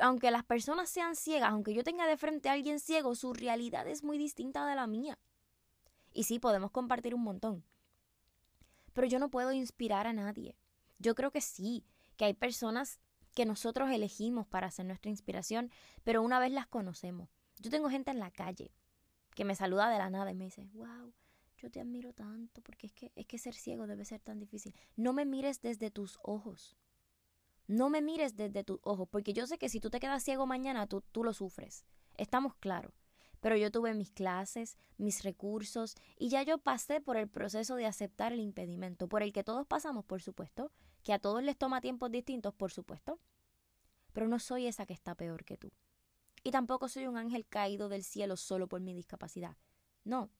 aunque 0.00 0.30
las 0.30 0.44
personas 0.44 0.88
sean 0.88 1.16
ciegas, 1.16 1.50
aunque 1.50 1.74
yo 1.74 1.82
tenga 1.82 2.06
de 2.06 2.16
frente 2.16 2.48
a 2.48 2.52
alguien 2.52 2.78
ciego, 2.78 3.16
su 3.16 3.32
realidad 3.32 3.88
es 3.88 4.04
muy 4.04 4.18
distinta 4.18 4.64
de 4.68 4.76
la 4.76 4.86
mía. 4.86 5.18
Y 6.12 6.22
sí, 6.22 6.38
podemos 6.38 6.70
compartir 6.70 7.12
un 7.12 7.24
montón. 7.24 7.64
Pero 8.92 9.08
yo 9.08 9.18
no 9.18 9.30
puedo 9.30 9.50
inspirar 9.50 10.06
a 10.06 10.12
nadie. 10.12 10.56
Yo 11.00 11.16
creo 11.16 11.32
que 11.32 11.40
sí, 11.40 11.84
que 12.16 12.26
hay 12.26 12.34
personas 12.34 13.00
que 13.34 13.46
nosotros 13.46 13.90
elegimos 13.90 14.46
para 14.46 14.70
ser 14.70 14.86
nuestra 14.86 15.10
inspiración, 15.10 15.72
pero 16.04 16.22
una 16.22 16.38
vez 16.38 16.52
las 16.52 16.68
conocemos. 16.68 17.28
Yo 17.58 17.68
tengo 17.68 17.90
gente 17.90 18.12
en 18.12 18.20
la 18.20 18.30
calle 18.30 18.70
que 19.38 19.44
me 19.44 19.54
saluda 19.54 19.88
de 19.88 19.98
la 19.98 20.10
nada 20.10 20.32
y 20.32 20.34
me 20.34 20.46
dice, 20.46 20.64
wow, 20.72 21.14
yo 21.58 21.70
te 21.70 21.80
admiro 21.80 22.12
tanto, 22.12 22.60
porque 22.60 22.88
es 22.88 22.92
que, 22.92 23.12
es 23.14 23.24
que 23.24 23.38
ser 23.38 23.54
ciego 23.54 23.86
debe 23.86 24.04
ser 24.04 24.20
tan 24.20 24.40
difícil. 24.40 24.74
No 24.96 25.12
me 25.12 25.24
mires 25.24 25.60
desde 25.60 25.92
tus 25.92 26.18
ojos. 26.24 26.76
No 27.68 27.88
me 27.88 28.02
mires 28.02 28.34
desde 28.34 28.64
tus 28.64 28.80
ojos, 28.82 29.06
porque 29.08 29.34
yo 29.34 29.46
sé 29.46 29.56
que 29.56 29.68
si 29.68 29.78
tú 29.78 29.90
te 29.90 30.00
quedas 30.00 30.24
ciego 30.24 30.44
mañana, 30.44 30.88
tú, 30.88 31.04
tú 31.12 31.22
lo 31.22 31.32
sufres. 31.34 31.84
Estamos 32.16 32.56
claros. 32.56 32.92
Pero 33.38 33.56
yo 33.56 33.70
tuve 33.70 33.94
mis 33.94 34.10
clases, 34.10 34.76
mis 34.96 35.22
recursos, 35.22 35.94
y 36.18 36.30
ya 36.30 36.42
yo 36.42 36.58
pasé 36.58 37.00
por 37.00 37.16
el 37.16 37.28
proceso 37.28 37.76
de 37.76 37.86
aceptar 37.86 38.32
el 38.32 38.40
impedimento, 38.40 39.06
por 39.08 39.22
el 39.22 39.32
que 39.32 39.44
todos 39.44 39.68
pasamos, 39.68 40.04
por 40.04 40.20
supuesto, 40.20 40.72
que 41.04 41.12
a 41.12 41.20
todos 41.20 41.44
les 41.44 41.56
toma 41.56 41.80
tiempos 41.80 42.10
distintos, 42.10 42.54
por 42.54 42.72
supuesto. 42.72 43.20
Pero 44.12 44.26
no 44.26 44.40
soy 44.40 44.66
esa 44.66 44.84
que 44.84 44.94
está 44.94 45.14
peor 45.14 45.44
que 45.44 45.56
tú. 45.56 45.70
Y 46.48 46.50
tampoco 46.50 46.88
soy 46.88 47.06
un 47.06 47.18
ángel 47.18 47.44
caído 47.46 47.90
del 47.90 48.02
cielo 48.02 48.38
solo 48.38 48.68
por 48.68 48.80
mi 48.80 48.94
discapacidad. 48.94 49.58
No. 50.04 50.30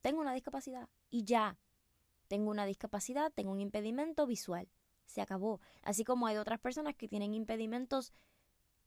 Tengo 0.00 0.20
una 0.20 0.34
discapacidad 0.34 0.88
y 1.08 1.22
ya. 1.22 1.56
Tengo 2.26 2.50
una 2.50 2.66
discapacidad, 2.66 3.30
tengo 3.32 3.52
un 3.52 3.60
impedimento 3.60 4.26
visual 4.26 4.68
se 5.06 5.20
acabó. 5.20 5.60
Así 5.82 6.02
como 6.02 6.26
hay 6.26 6.36
otras 6.36 6.58
personas 6.58 6.96
que 6.96 7.06
tienen 7.06 7.32
impedimentos 7.32 8.12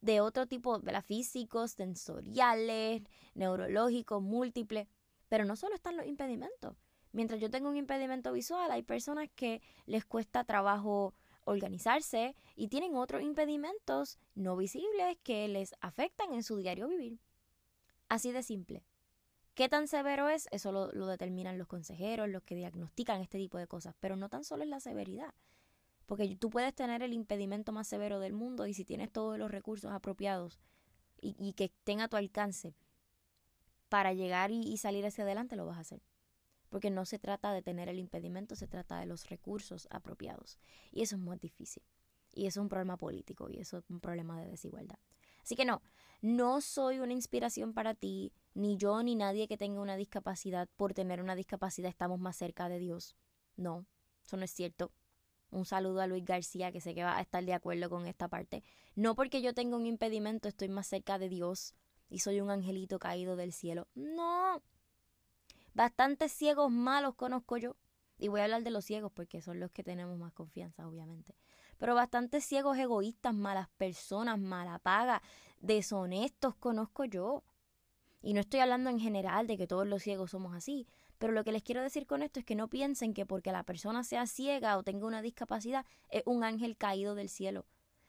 de 0.02 0.20
otro 0.20 0.48
tipo, 0.48 0.80
de 0.80 1.02
físicos, 1.02 1.72
sensoriales, 1.72 3.04
neurológicos, 3.34 4.22
múltiples. 4.22 4.90
Pero 5.30 5.46
no 5.46 5.56
solo 5.56 5.76
están 5.76 5.96
los 5.96 6.08
impedimentos. 6.08 6.76
Mientras 7.14 7.40
yo 7.40 7.50
tengo 7.50 7.70
un 7.70 7.78
impedimento 7.78 8.34
visual, 8.34 8.70
hay 8.70 8.84
personas 8.84 9.30
que 9.34 9.62
les 9.86 10.04
cuesta 10.04 10.44
trabajo 10.44 11.14
organizarse 11.46 12.36
y 12.56 12.68
tienen 12.68 12.96
otros 12.96 13.22
impedimentos 13.22 14.20
no 14.36 14.58
visibles 14.58 15.18
que 15.24 15.48
les 15.48 15.74
afectan 15.80 16.34
en 16.34 16.44
su 16.44 16.58
diario 16.58 16.88
vivir. 16.88 17.20
Así 18.10 18.32
de 18.32 18.44
simple. 18.44 18.84
¿Qué 19.56 19.70
tan 19.70 19.88
severo 19.88 20.28
es? 20.28 20.50
Eso 20.52 20.72
lo, 20.72 20.92
lo, 20.92 21.08
determinan 21.08 21.58
los 21.58 21.68
consejeros, 21.68 22.28
los 22.28 22.44
que 22.44 22.56
diagnostican 22.56 23.22
este 23.22 23.38
tipo 23.38 23.58
de 23.58 23.68
cosas, 23.68 23.96
pero 24.02 24.18
no 24.18 24.28
tan 24.28 24.44
solo 24.44 24.64
es 24.64 24.70
la 24.70 24.82
severidad. 24.82 25.34
Porque 26.06 26.36
tú 26.36 26.50
puedes 26.50 26.74
tener 26.76 27.02
el 27.02 27.14
impedimento 27.14 27.72
más 27.72 27.88
severo 27.88 28.20
del 28.20 28.34
mundo 28.34 28.68
y 28.68 28.74
si 28.74 28.84
tienes 28.84 29.12
todos 29.12 29.40
los 29.40 29.50
recursos 29.50 29.92
apropiados 29.92 30.60
y, 31.22 31.54
que 31.54 31.66
estén 31.66 32.02
a 32.02 32.08
tu 32.08 32.18
alcance 32.18 32.76
para 33.90 34.14
llegar 34.14 34.52
y, 34.52 34.78
salir 34.78 35.06
hacia 35.06 35.24
adelante, 35.24 35.56
lo 35.56 35.66
vas 35.66 35.78
a 35.78 35.82
hacer. 35.82 36.02
Porque 36.76 36.90
no 36.90 37.06
se 37.06 37.20
trata 37.20 37.54
de 37.54 37.62
tener 37.62 37.88
el 37.88 38.00
impedimento, 38.00 38.54
se 38.58 38.68
trata 38.68 39.00
de 39.00 39.06
los 39.06 39.30
recursos 39.30 39.88
apropiados. 39.92 40.60
Y 40.92 41.04
eso 41.04 41.16
es 41.16 41.22
muy 41.22 41.38
difícil. 41.38 41.82
Y 42.34 42.48
eso 42.48 42.60
es 42.60 42.64
un 42.64 42.68
problema 42.68 42.98
político 42.98 43.50
y 43.50 43.60
eso 43.60 43.78
es 43.78 43.90
un 43.90 44.02
problema 44.02 44.42
de 44.42 44.50
desigualdad. 44.50 45.00
Así 45.42 45.56
que 45.56 45.64
no, 45.64 45.82
no 46.22 46.60
soy 46.60 47.00
una 47.00 47.14
inspiración 47.14 47.74
para 47.74 47.94
ti, 47.94 48.34
ni 48.56 48.76
yo 48.76 49.02
ni 49.04 49.16
nadie 49.16 49.48
que 49.48 49.56
tenga 49.56 49.80
una 49.80 49.96
discapacidad. 49.96 50.68
Por 50.76 50.94
tener 50.94 51.22
una 51.22 51.34
discapacidad 51.36 51.88
estamos 51.88 52.20
más 52.20 52.36
cerca 52.36 52.68
de 52.68 52.80
Dios. 52.80 53.16
No, 53.56 53.86
eso 54.26 54.36
no 54.36 54.44
es 54.44 54.52
cierto. 54.52 54.92
Un 55.52 55.64
saludo 55.64 56.02
a 56.02 56.08
Luis 56.08 56.26
García, 56.26 56.74
que 56.74 56.82
sé 56.82 56.94
que 56.94 57.06
va 57.06 57.16
a 57.16 57.22
estar 57.22 57.46
de 57.46 57.54
acuerdo 57.54 57.90
con 57.90 58.06
esta 58.06 58.28
parte. 58.28 58.66
No 58.96 59.16
porque 59.16 59.42
yo 59.42 59.54
tenga 59.54 59.78
un 59.78 59.86
impedimento 59.86 60.50
estoy 60.50 60.68
más 60.68 60.88
cerca 60.88 61.20
de 61.20 61.30
Dios 61.30 61.74
y 62.10 62.20
soy 62.20 62.42
un 62.42 62.52
angelito 62.52 63.00
caído 63.00 63.38
del 63.38 63.54
cielo. 63.54 63.88
No. 63.96 64.62
Bastantes 65.76 66.32
ciegos 66.32 66.72
malos 66.72 67.16
conozco 67.16 67.58
yo. 67.58 67.76
Y 68.18 68.30
voy 68.30 68.40
a 68.40 68.46
hablar 68.46 68.64
de 68.64 68.72
los 68.72 68.86
ciegos 68.86 69.12
porque 69.12 69.42
son 69.42 69.60
los 69.60 69.72
que 69.72 69.84
tenemos 69.84 70.18
más 70.18 70.32
confianza, 70.32 70.88
obviamente. 70.88 71.36
Pero 71.78 71.96
bastantes 71.96 72.46
ciegos 72.46 72.78
egoístas, 72.78 73.34
malas 73.34 73.68
personas, 73.76 74.40
mala 74.40 74.80
paga, 74.80 75.22
deshonestos 75.60 76.56
conozco 76.56 77.04
yo. 77.04 77.44
Y 78.22 78.34
no 78.34 78.40
estoy 78.40 78.62
hablando 78.62 78.90
en 78.90 79.02
general 79.02 79.48
de 79.48 79.58
que 79.58 79.68
todos 79.68 79.86
los 79.86 80.02
ciegos 80.02 80.32
somos 80.32 80.56
así, 80.56 80.88
pero 81.18 81.34
lo 81.34 81.44
que 81.44 81.52
les 81.52 81.62
quiero 81.62 81.82
decir 81.82 82.08
con 82.08 82.24
esto 82.24 82.40
es 82.40 82.46
que 82.46 82.56
no 82.56 82.70
piensen 82.70 83.14
que 83.14 83.26
porque 83.26 83.52
la 83.52 83.64
persona 83.64 84.06
sea 84.06 84.28
ciega 84.28 84.78
o 84.78 84.84
tenga 84.84 85.06
una 85.06 85.22
discapacidad 85.22 85.86
es 86.10 86.24
un 86.26 86.46
ángel 86.46 86.78
caído 86.78 87.16
del 87.16 87.28
cielo. 87.28 87.66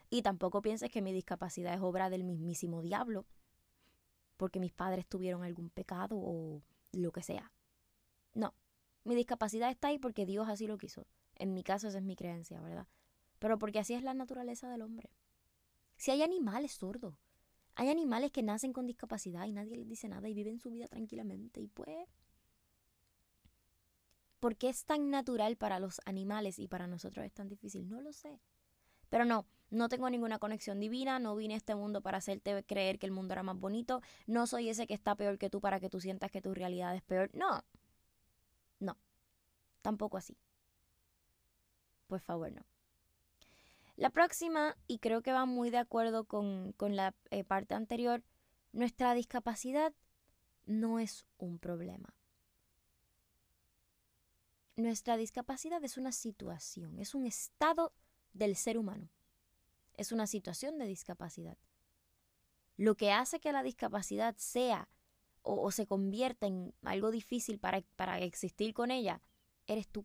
Y 0.08 0.22
tampoco 0.22 0.62
pienses 0.62 0.88
que 0.92 1.02
mi 1.02 1.12
discapacidad 1.12 1.74
es 1.74 1.80
obra 1.80 2.10
del 2.10 2.22
mismísimo 2.22 2.80
diablo, 2.80 3.26
porque 4.36 4.60
mis 4.60 4.72
padres 4.72 5.04
tuvieron 5.04 5.42
algún 5.42 5.68
pecado 5.68 6.16
o 6.16 6.62
lo 6.92 7.10
que 7.10 7.24
sea. 7.24 7.52
No, 8.36 8.54
mi 9.04 9.14
discapacidad 9.14 9.70
está 9.70 9.88
ahí 9.88 9.98
porque 9.98 10.26
Dios 10.26 10.48
así 10.48 10.66
lo 10.66 10.78
quiso. 10.78 11.06
En 11.36 11.54
mi 11.54 11.62
caso 11.62 11.88
esa 11.88 11.98
es 11.98 12.04
mi 12.04 12.16
creencia, 12.16 12.60
¿verdad? 12.60 12.86
Pero 13.38 13.58
porque 13.58 13.78
así 13.78 13.94
es 13.94 14.02
la 14.02 14.14
naturaleza 14.14 14.68
del 14.68 14.82
hombre. 14.82 15.10
Si 15.96 16.10
hay 16.10 16.22
animales 16.22 16.72
sordos, 16.72 17.14
hay 17.74 17.88
animales 17.88 18.30
que 18.32 18.42
nacen 18.42 18.72
con 18.72 18.86
discapacidad 18.86 19.46
y 19.46 19.52
nadie 19.52 19.76
les 19.76 19.88
dice 19.88 20.08
nada 20.08 20.28
y 20.28 20.34
viven 20.34 20.58
su 20.58 20.70
vida 20.70 20.86
tranquilamente 20.86 21.60
y 21.60 21.68
pues 21.68 22.08
¿Por 24.38 24.56
qué 24.56 24.68
es 24.68 24.84
tan 24.84 25.10
natural 25.10 25.56
para 25.56 25.80
los 25.80 26.00
animales 26.04 26.58
y 26.58 26.68
para 26.68 26.86
nosotros 26.86 27.24
es 27.24 27.32
tan 27.32 27.48
difícil? 27.48 27.88
No 27.88 28.02
lo 28.02 28.12
sé. 28.12 28.38
Pero 29.08 29.24
no, 29.24 29.46
no 29.70 29.88
tengo 29.88 30.10
ninguna 30.10 30.38
conexión 30.38 30.78
divina, 30.78 31.18
no 31.18 31.36
vine 31.36 31.54
a 31.54 31.56
este 31.56 31.74
mundo 31.74 32.02
para 32.02 32.18
hacerte 32.18 32.62
creer 32.64 32.98
que 32.98 33.06
el 33.06 33.12
mundo 33.12 33.32
era 33.32 33.42
más 33.42 33.58
bonito, 33.58 34.02
no 34.26 34.46
soy 34.46 34.68
ese 34.68 34.86
que 34.86 34.94
está 34.94 35.14
peor 35.14 35.38
que 35.38 35.48
tú 35.48 35.60
para 35.60 35.80
que 35.80 35.88
tú 35.88 36.00
sientas 36.00 36.30
que 36.30 36.42
tu 36.42 36.52
realidad 36.54 36.94
es 36.94 37.02
peor. 37.02 37.30
No, 37.34 37.64
no, 38.80 38.98
tampoco 39.82 40.16
así. 40.16 40.36
Por 42.06 42.20
favor, 42.20 42.52
no. 42.52 42.64
La 43.96 44.10
próxima, 44.10 44.76
y 44.86 44.98
creo 44.98 45.22
que 45.22 45.32
va 45.32 45.46
muy 45.46 45.70
de 45.70 45.78
acuerdo 45.78 46.24
con, 46.24 46.74
la 46.78 47.14
eh, 47.30 47.44
parte 47.44 47.74
anterior, 47.74 48.22
nuestra 48.72 49.14
discapacidad 49.14 49.94
no 50.66 50.98
es 50.98 51.24
un 51.38 51.58
problema. 51.58 52.14
Nuestra 54.76 55.16
discapacidad 55.16 55.82
es 55.82 55.96
una 55.96 56.12
situación, 56.12 56.98
es 56.98 57.14
un 57.14 57.26
estado 57.26 57.94
del 58.34 58.54
ser 58.56 58.76
humano. 58.76 59.08
Es 59.94 60.12
una 60.12 60.26
situación 60.26 60.76
de 60.76 60.84
discapacidad. 60.84 61.56
Lo 62.76 62.94
que 62.96 63.12
hace 63.12 63.40
que 63.40 63.52
la 63.52 63.62
discapacidad 63.62 64.36
sea 64.36 64.90
o, 65.46 65.70
se 65.70 65.86
convierta 65.86 66.46
en 66.46 66.74
algo 66.82 67.10
difícil 67.10 67.58
para, 67.58 67.82
para 67.96 68.18
existir 68.18 68.74
con 68.74 68.90
ella, 68.90 69.22
eres 69.66 69.88
tú. 69.88 70.04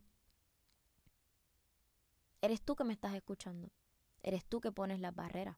Eres 2.41 2.61
tú 2.61 2.75
que 2.75 2.83
me 2.83 2.93
estás 2.93 3.13
escuchando. 3.15 3.71
Eres 4.23 4.45
tú 4.45 4.61
que 4.61 4.71
pones 4.71 4.99
las 4.99 5.15
barreras. 5.15 5.57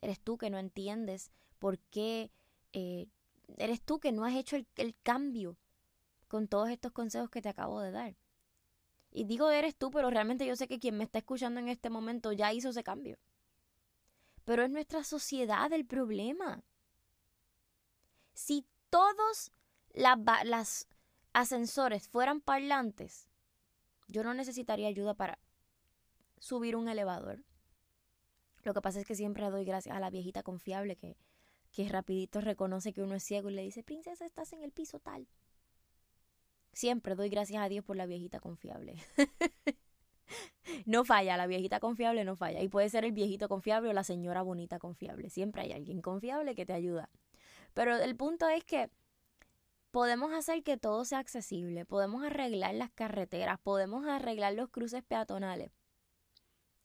Eres 0.00 0.20
tú 0.20 0.38
que 0.38 0.50
no 0.50 0.58
entiendes 0.58 1.30
por 1.58 1.78
qué. 1.78 2.30
Eh, 2.72 3.08
eres 3.58 3.82
tú 3.82 4.00
que 4.00 4.12
no 4.12 4.24
has 4.24 4.34
hecho 4.34 4.56
el 4.56 4.96
cambio 5.02 5.56
con 6.28 6.46
todos 6.46 6.70
estos 6.70 6.92
consejos 6.92 7.30
que 7.30 7.42
te 7.42 7.48
acabo 7.48 7.80
de 7.80 7.90
dar. 7.90 8.16
Y 9.10 9.24
digo 9.24 9.50
eres 9.50 9.76
tú, 9.76 9.90
pero 9.90 10.08
realmente 10.10 10.46
yo 10.46 10.54
sé 10.54 10.68
que 10.68 10.78
quien 10.78 10.96
me 10.96 11.04
está 11.04 11.18
escuchando 11.18 11.58
en 11.58 11.68
este 11.68 11.90
momento 11.90 12.32
ya 12.32 12.52
hizo 12.52 12.68
ese 12.68 12.84
cambio. 12.84 13.18
Pero 14.44 14.62
es 14.62 14.70
nuestra 14.70 15.02
sociedad 15.02 15.72
el 15.72 15.84
problema. 15.84 16.62
Si 18.32 18.64
todos 18.90 19.52
las, 19.92 20.88
ascensores 21.32 22.08
fueran 22.08 22.40
parlantes, 22.40 23.28
yo 24.08 24.24
no 24.24 24.34
necesitaría 24.34 24.88
ayuda 24.88 25.14
para 25.14 25.38
subir 26.40 26.74
un 26.74 26.88
elevador. 26.88 27.44
Lo 28.64 28.74
que 28.74 28.82
pasa 28.82 28.98
es 28.98 29.06
que 29.06 29.14
siempre 29.14 29.48
doy 29.48 29.64
gracias 29.64 29.96
a 29.96 30.00
la 30.00 30.10
viejita 30.10 30.42
confiable 30.42 30.96
que, 30.96 31.16
que 31.70 31.88
rapidito 31.88 32.40
reconoce 32.40 32.92
que 32.92 33.02
uno 33.02 33.14
es 33.14 33.22
ciego 33.22 33.48
y 33.48 33.54
le 33.54 33.62
dice, 33.62 33.84
princesa, 33.84 34.26
estás 34.26 34.52
en 34.52 34.62
el 34.62 34.72
piso 34.72 34.98
tal. 34.98 35.28
Siempre 36.72 37.14
doy 37.14 37.28
gracias 37.28 37.62
a 37.62 37.68
Dios 37.68 37.84
por 37.84 37.96
la 37.96 38.06
viejita 38.06 38.40
confiable. 38.40 38.96
no 40.86 41.04
falla, 41.04 41.36
la 41.36 41.46
viejita 41.46 41.80
confiable 41.80 42.24
no 42.24 42.36
falla. 42.36 42.60
Y 42.60 42.68
puede 42.68 42.88
ser 42.88 43.04
el 43.04 43.12
viejito 43.12 43.48
confiable 43.48 43.90
o 43.90 43.92
la 43.92 44.04
señora 44.04 44.42
bonita 44.42 44.78
confiable. 44.78 45.30
Siempre 45.30 45.62
hay 45.62 45.72
alguien 45.72 46.00
confiable 46.00 46.54
que 46.54 46.66
te 46.66 46.72
ayuda. 46.72 47.08
Pero 47.74 47.96
el 47.96 48.16
punto 48.16 48.48
es 48.48 48.64
que 48.64 48.90
podemos 49.90 50.32
hacer 50.32 50.62
que 50.62 50.76
todo 50.76 51.04
sea 51.04 51.18
accesible, 51.18 51.84
podemos 51.84 52.24
arreglar 52.24 52.74
las 52.74 52.90
carreteras, 52.90 53.58
podemos 53.60 54.06
arreglar 54.06 54.54
los 54.54 54.70
cruces 54.70 55.02
peatonales. 55.02 55.72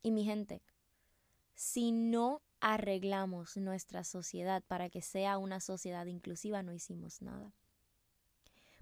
Y 0.01 0.11
mi 0.11 0.23
gente, 0.23 0.61
si 1.53 1.91
no 1.91 2.41
arreglamos 2.59 3.57
nuestra 3.57 4.03
sociedad 4.03 4.63
para 4.67 4.89
que 4.89 5.01
sea 5.01 5.37
una 5.37 5.59
sociedad 5.59 6.05
inclusiva, 6.05 6.63
no 6.63 6.73
hicimos 6.73 7.21
nada. 7.21 7.53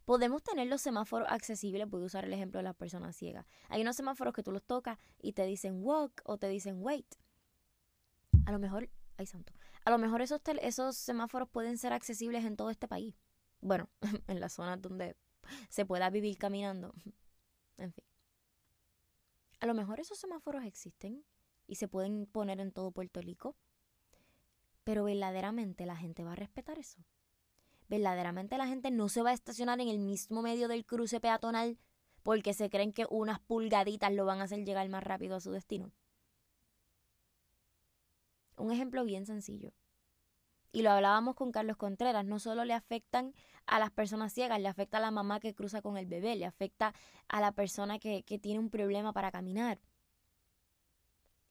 Podemos 0.06 0.44
tener 0.44 0.68
los 0.68 0.82
semáforos 0.82 1.28
accesibles, 1.32 1.90
voy 1.90 2.04
a 2.04 2.06
usar 2.06 2.26
el 2.26 2.34
ejemplo 2.34 2.60
de 2.60 2.64
las 2.64 2.76
personas 2.76 3.16
ciegas. 3.16 3.46
Hay 3.70 3.82
unos 3.82 3.96
semáforos 3.96 4.34
que 4.34 4.44
tú 4.44 4.52
los 4.52 4.64
tocas 4.64 4.98
y 5.22 5.32
te 5.32 5.46
dicen 5.46 5.82
walk 5.82 6.22
o 6.26 6.38
te 6.38 6.50
dicen 6.50 6.82
wait. 6.82 7.16
A 8.46 8.52
lo 8.52 8.60
mejor, 8.60 8.90
ay 9.18 9.26
santo, 9.26 9.54
a 9.86 9.92
lo 9.92 9.98
mejor 9.98 10.22
esos, 10.22 10.42
esos 10.62 10.98
semáforos 10.98 11.50
pueden 11.50 11.78
ser 11.78 11.94
accesibles 11.94 12.46
en 12.46 12.56
todo 12.56 12.70
este 12.70 12.88
país. 12.88 13.16
Bueno, 13.62 13.90
en 14.28 14.40
las 14.40 14.54
zonas 14.54 14.82
donde 14.82 15.16
se 15.70 15.86
pueda 15.86 16.10
vivir 16.10 16.38
caminando. 16.38 16.94
En 17.78 17.92
fin. 17.92 18.04
A 19.60 19.66
lo 19.66 19.74
mejor 19.74 20.00
esos 20.00 20.18
semáforos 20.18 20.66
existen 20.66 21.24
y 21.68 21.76
se 21.76 21.88
pueden 21.88 22.26
poner 22.26 22.60
en 22.60 22.72
todo 22.72 22.92
Puerto 22.92 23.22
Rico. 23.22 23.56
Pero 24.84 25.06
verdaderamente 25.06 25.86
la 25.86 25.96
gente 25.96 26.24
va 26.24 26.34
a 26.34 26.36
respetar 26.36 26.78
eso. 26.78 27.06
Verdaderamente 27.88 28.58
la 28.58 28.68
gente 28.68 28.92
no 28.92 29.08
se 29.08 29.22
va 29.22 29.30
a 29.30 29.34
estacionar 29.34 29.80
en 29.80 29.88
el 29.88 30.00
mismo 30.00 30.42
medio 30.42 30.68
del 30.68 30.86
cruce 30.86 31.20
peatonal 31.20 31.78
porque 32.22 32.54
se 32.54 32.70
creen 32.70 32.94
que 32.94 33.06
unas 33.10 33.40
pulgaditas 33.40 34.12
lo 34.14 34.26
van 34.26 34.40
a 34.40 34.46
hacer 34.46 34.64
llegar 34.66 34.88
más 34.90 35.04
rápido 35.04 35.36
a 35.36 35.42
su 35.42 35.52
destino. 35.52 35.92
Un 38.58 38.72
ejemplo 38.72 39.04
bien 39.04 39.26
sencillo. 39.26 39.74
Y 40.72 40.82
lo 40.82 40.92
hablábamos 40.92 41.36
con 41.36 41.52
Carlos 41.52 41.78
Contreras, 41.78 42.26
no 42.26 42.40
solo 42.40 42.66
le 42.66 42.74
afectan 42.74 43.34
a 43.68 43.78
las 43.78 43.92
personas 43.92 44.34
ciegas, 44.34 44.60
le 44.60 44.68
afecta 44.68 44.98
a 44.98 45.02
la 45.02 45.12
mamá 45.12 45.40
que 45.40 45.54
cruza 45.54 45.82
con 45.82 45.98
el 45.98 46.08
bebé, 46.08 46.36
le 46.36 46.46
afecta 46.46 46.94
a 47.28 47.42
la 47.42 47.52
persona 47.52 48.00
que, 48.00 48.24
que 48.24 48.40
tiene 48.40 48.60
un 48.60 48.70
problema 48.70 49.14
para 49.14 49.32
caminar. 49.32 49.80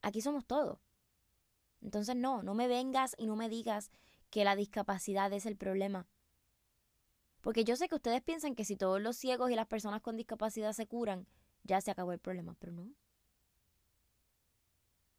Aquí 0.02 0.20
somos 0.20 0.44
todos. 0.44 0.80
Entonces 1.82 2.16
no, 2.16 2.42
no 2.42 2.54
me 2.54 2.68
vengas 2.68 3.14
y 3.16 3.26
no 3.26 3.36
me 3.36 3.48
digas 3.48 3.90
que 4.30 4.44
la 4.44 4.56
discapacidad 4.56 5.32
es 5.32 5.46
el 5.46 5.56
problema. 5.56 6.06
Porque 7.42 7.64
yo 7.64 7.76
sé 7.76 7.88
que 7.88 7.96
ustedes 7.96 8.22
piensan 8.22 8.54
que 8.54 8.64
si 8.64 8.76
todos 8.76 9.00
los 9.00 9.16
ciegos 9.16 9.50
y 9.50 9.56
las 9.56 9.66
personas 9.66 10.00
con 10.00 10.16
discapacidad 10.16 10.72
se 10.72 10.86
curan, 10.86 11.26
ya 11.64 11.80
se 11.80 11.90
acabó 11.90 12.12
el 12.12 12.18
problema, 12.18 12.56
pero 12.58 12.72
no. 12.72 12.90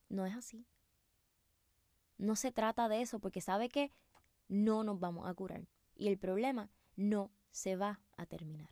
No 0.10 0.25
es 0.25 0.36
así. 0.36 0.66
No 2.17 2.36
se 2.36 2.51
trata 2.51 2.88
de 2.88 3.01
eso 3.01 3.20
porque 3.20 3.41
sabe 3.41 3.70
que 3.70 3.91
no 4.48 4.84
nos 4.84 5.00
vamos 5.00 5.27
a 5.27 5.34
curar 5.34 5.67
y 5.96 6.08
el 6.08 6.17
problema 6.17 6.70
no 6.96 7.32
se 7.51 7.75
va 7.75 8.01
a 8.17 8.25
terminar. 8.25 8.70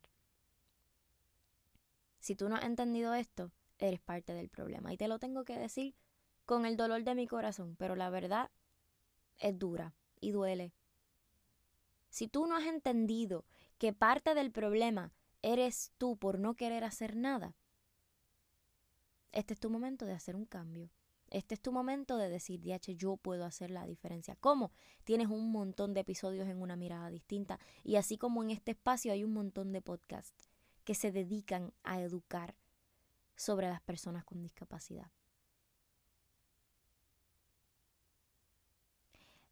Si 2.20 2.36
tú 2.36 2.50
no 2.50 2.56
has 2.56 2.66
entendido 2.66 3.14
esto, 3.14 3.52
eres 3.80 4.00
parte 4.00 4.34
del 4.34 4.50
problema 4.50 4.94
y 4.94 4.98
te 4.98 5.08
lo 5.08 5.18
tengo 5.20 5.44
que 5.44 5.58
decir 5.58 5.96
con 6.46 6.66
el 6.66 6.78
dolor 6.78 7.04
de 7.04 7.16
mi 7.16 7.28
corazón, 7.28 7.76
pero 7.78 7.96
la 7.96 8.10
verdad 8.10 8.52
es 9.40 9.58
dura 9.58 9.96
y 10.20 10.32
duele. 10.32 10.74
Si 12.10 12.28
tú 12.28 12.46
no 12.46 12.56
has 12.56 12.66
entendido 12.66 13.46
que 13.78 13.94
parte 13.94 14.36
del 14.36 14.52
problema 14.52 15.14
eres 15.42 15.94
tú 15.98 16.18
por 16.18 16.40
no 16.40 16.56
querer 16.56 16.84
hacer 16.84 17.16
nada, 17.16 17.56
este 19.32 19.54
es 19.54 19.60
tu 19.60 19.70
momento 19.70 20.06
de 20.06 20.14
hacer 20.14 20.36
un 20.36 20.46
cambio. 20.46 20.90
Este 21.32 21.56
es 21.56 21.62
tu 21.62 21.72
momento 21.72 22.18
de 22.18 22.28
decir, 22.28 22.62
DH, 22.62 22.94
yo 22.98 23.16
puedo 23.16 23.46
hacer 23.46 23.72
la 23.72 23.86
diferencia. 23.86 24.36
¿Cómo? 24.36 24.74
Tienes 25.06 25.28
un 25.28 25.50
montón 25.50 25.94
de 25.94 26.02
episodios 26.02 26.48
en 26.50 26.62
una 26.62 26.76
mirada 26.76 27.10
distinta. 27.10 27.58
Y 27.86 27.96
así 27.96 28.18
como 28.18 28.44
en 28.44 28.52
este 28.52 28.72
espacio 28.72 29.14
hay 29.14 29.24
un 29.24 29.32
montón 29.32 29.72
de 29.72 29.82
podcasts 29.82 30.50
que 30.84 30.94
se 30.94 31.14
dedican 31.14 31.74
a 31.84 32.02
educar 32.02 32.58
sobre 33.38 33.70
las 33.70 33.82
personas 33.82 34.26
con 34.26 34.42
discapacidad. 34.42 35.10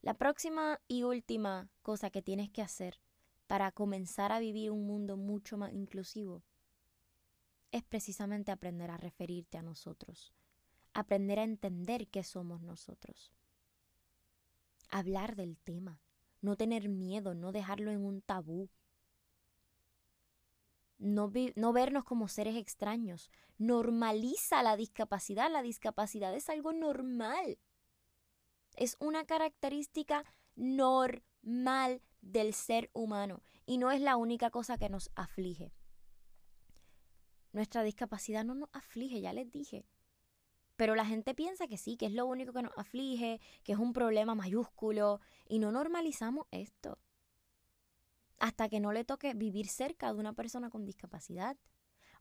La 0.01 0.15
próxima 0.15 0.81
y 0.89 1.03
última 1.03 1.69
cosa 1.81 2.09
que 2.09 2.21
tienes 2.21 2.49
que 2.49 2.61
hacer 2.61 2.99
para 3.47 3.71
comenzar 3.71 4.33
a 4.33 4.39
vivir 4.39 4.71
un 4.71 4.85
mundo 4.85 5.15
mucho 5.15 5.57
más 5.57 5.71
inclusivo 5.71 6.43
es 7.71 7.83
precisamente 7.83 8.51
aprender 8.51 8.91
a 8.91 8.97
referirte 8.97 9.57
a 9.57 9.61
nosotros 9.61 10.33
aprender 10.93 11.39
a 11.39 11.43
entender 11.43 12.07
qué 12.07 12.23
somos 12.23 12.61
nosotros. 12.61 13.33
Hablar 14.89 15.35
del 15.35 15.57
tema, 15.57 16.01
no 16.41 16.55
tener 16.55 16.89
miedo, 16.89 17.35
no 17.35 17.51
dejarlo 17.51 17.91
en 17.91 18.03
un 18.03 18.21
tabú. 18.21 18.69
No, 20.97 21.31
no, 21.55 21.73
vernos 21.73 22.03
como 22.03 22.27
seres 22.27 22.55
extraños. 22.55 23.29
Normaliza 23.57 24.63
la 24.63 24.75
discapacidad. 24.75 25.51
La 25.51 25.61
discapacidad 25.61 26.33
es 26.35 26.49
algo 26.49 26.73
normal. 26.73 27.57
Es 28.75 28.97
una 28.99 29.25
característica 29.25 30.25
normal 30.55 32.01
del 32.21 32.53
ser 32.53 32.89
humano 32.93 33.41
y 33.65 33.77
no 33.77 33.91
es 33.91 34.01
la 34.01 34.17
única 34.17 34.49
cosa 34.49 34.77
que 34.77 34.89
nos 34.89 35.09
aflige. 35.15 35.71
Nuestra 37.51 37.83
discapacidad 37.83 38.43
no 38.43 38.55
nos 38.55 38.69
aflige, 38.73 39.21
ya 39.21 39.33
les 39.33 39.51
dije. 39.51 39.85
Pero 40.79 40.95
la 40.95 41.03
gente 41.03 41.35
piensa 41.35 41.67
que 41.67 41.75
sí, 41.75 41.97
que 41.97 42.05
es 42.05 42.13
lo 42.13 42.25
único 42.25 42.53
que 42.53 42.61
nos 42.61 42.71
aflige, 42.77 43.41
que 43.65 43.73
es 43.73 43.77
un 43.77 43.91
problema 43.91 44.33
mayúsculo, 44.33 45.19
y 45.45 45.59
no 45.59 45.73
normalizamos 45.73 46.47
esto. 46.51 46.97
Hasta 48.37 48.69
que 48.69 48.79
no 48.79 48.93
le 48.93 49.03
toque 49.03 49.33
vivir 49.33 49.67
cerca 49.67 50.13
de 50.13 50.17
una 50.17 50.31
persona 50.31 50.69
con 50.69 50.85
discapacidad, 50.85 51.57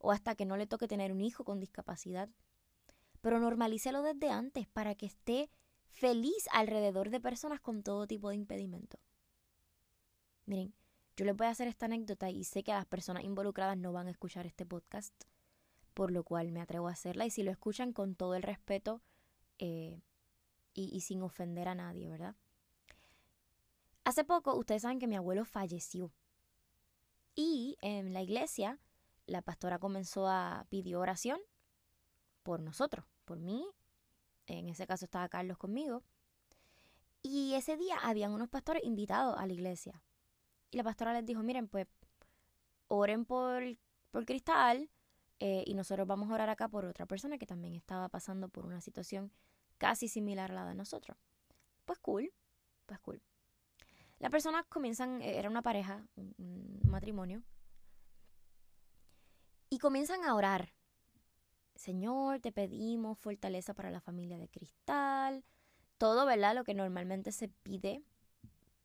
o 0.01 0.11
hasta 0.11 0.35
que 0.35 0.44
no 0.44 0.57
le 0.57 0.66
toque 0.66 0.88
tener 0.88 1.12
un 1.12 1.21
hijo 1.21 1.44
con 1.44 1.61
discapacidad. 1.61 2.29
Pero 3.21 3.38
normalícelo 3.38 4.03
desde 4.03 4.29
antes 4.29 4.66
para 4.66 4.97
que 4.97 5.07
esté 5.07 5.51
feliz 5.92 6.49
alrededor 6.51 7.11
de 7.11 7.21
personas 7.21 7.61
con 7.61 7.85
todo 7.85 8.09
tipo 8.09 8.31
de 8.31 8.35
impedimento. 8.35 8.99
Miren, 10.47 10.75
yo 11.16 11.25
les 11.27 11.37
voy 11.37 11.47
a 11.47 11.51
hacer 11.51 11.68
esta 11.68 11.87
anécdota 11.87 12.29
y 12.29 12.42
sé 12.42 12.64
que 12.64 12.73
las 12.73 12.87
personas 12.87 13.23
involucradas 13.23 13.79
no 13.79 13.92
van 13.92 14.09
a 14.09 14.11
escuchar 14.11 14.47
este 14.47 14.66
podcast 14.66 15.14
por 15.98 16.12
lo 16.12 16.22
cual 16.22 16.52
me 16.52 16.61
atrevo 16.61 16.87
a 16.87 16.92
hacerla 16.92 17.26
y 17.26 17.30
si 17.30 17.42
lo 17.42 17.50
escuchan 17.50 17.92
con 17.92 18.14
todo 18.14 18.37
el 18.37 18.44
respeto 18.44 19.02
eh, 19.58 20.00
y, 20.72 21.00
sin 21.00 21.24
ofender 21.24 21.66
a 21.66 21.74
nadie, 21.74 22.08
¿verdad? 22.08 22.37
Hace 24.04 24.22
poco 24.22 24.54
ustedes 24.54 24.82
saben 24.82 25.00
que 25.00 25.08
mi 25.08 25.16
abuelo 25.16 25.44
falleció 25.44 26.12
y 27.34 27.76
en 27.80 28.12
la 28.12 28.22
iglesia 28.22 28.78
la 29.26 29.42
pastora 29.42 29.80
comenzó 29.80 30.28
a 30.28 30.66
pedir 30.70 30.94
oración 30.94 31.40
por 32.44 32.61
nosotros, 32.61 33.04
por 33.24 33.40
mí, 33.40 33.66
en 34.46 34.68
ese 34.68 34.87
caso 34.87 35.04
estaba 35.04 35.28
Carlos 35.28 35.58
conmigo, 35.58 36.04
y 37.22 37.54
ese 37.54 37.76
día 37.76 37.96
habían 38.04 38.30
unos 38.30 38.48
pastores 38.48 38.84
invitados 38.84 39.37
a 39.37 39.48
la 39.48 39.52
iglesia. 39.52 40.00
Y 40.70 40.76
la 40.76 40.84
pastora 40.84 41.12
les 41.12 41.26
dijo, 41.26 41.42
miren, 41.42 41.66
pues 41.66 41.88
oren 42.87 43.24
por, 43.24 43.64
por 44.12 44.24
Cristal, 44.26 44.88
eh, 45.40 45.62
y 45.66 45.74
nosotros 45.74 46.07
vamos 46.07 46.31
a 46.31 46.35
orar 46.35 46.48
acá 46.48 46.68
por 46.68 46.85
otra 46.85 47.07
persona 47.07 47.38
que 47.38 47.46
también 47.46 47.74
estaba 47.74 48.09
pasando 48.09 48.48
por 48.48 48.66
una 48.66 48.81
situación 48.81 49.31
casi 49.79 50.09
similar 50.09 50.51
a 50.51 50.55
la 50.55 50.66
de 50.66 50.74
nosotros. 50.74 51.16
Pues 51.85 51.98
cool, 52.01 52.33
pues 52.87 52.98
cool. 53.01 53.22
Las 54.18 54.31
personas 54.31 54.64
comienzan, 54.68 55.22
eh, 55.22 55.38
era 55.38 55.48
una 55.48 55.62
pareja, 55.62 56.05
un, 56.16 56.81
matrimonio, 56.85 57.42
y 59.70 59.79
comienzan 59.79 60.24
a 60.24 60.35
orar. 60.35 60.72
Señor, 61.77 62.40
te 62.40 62.51
pedimos 62.51 63.18
fortaleza 63.18 63.74
para 63.74 63.90
la 63.90 64.01
familia 64.01 64.38
de 64.38 64.48
cristal. 64.48 65.44
Todo, 65.98 66.27
¿verdad? 66.27 66.55
Lo 66.55 66.64
que 66.64 66.74
normalmente 66.74 67.31
se 67.31 67.48
pide 67.48 68.03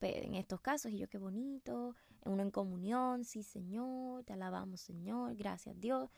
en 0.02 0.36
estos 0.36 0.62
casos. 0.62 0.92
Y 0.92 0.98
yo, 0.98 1.08
qué 1.10 1.18
bonito. 1.18 1.96
Uno 2.26 2.44
en 2.44 2.52
comunión. 2.52 3.24
Sí, 3.24 3.42
Señor. 3.42 4.24
Te 4.26 4.34
alabamos, 4.34 4.82
Señor. 4.82 5.36
Gracias, 5.36 5.80
Dios. 5.80 6.10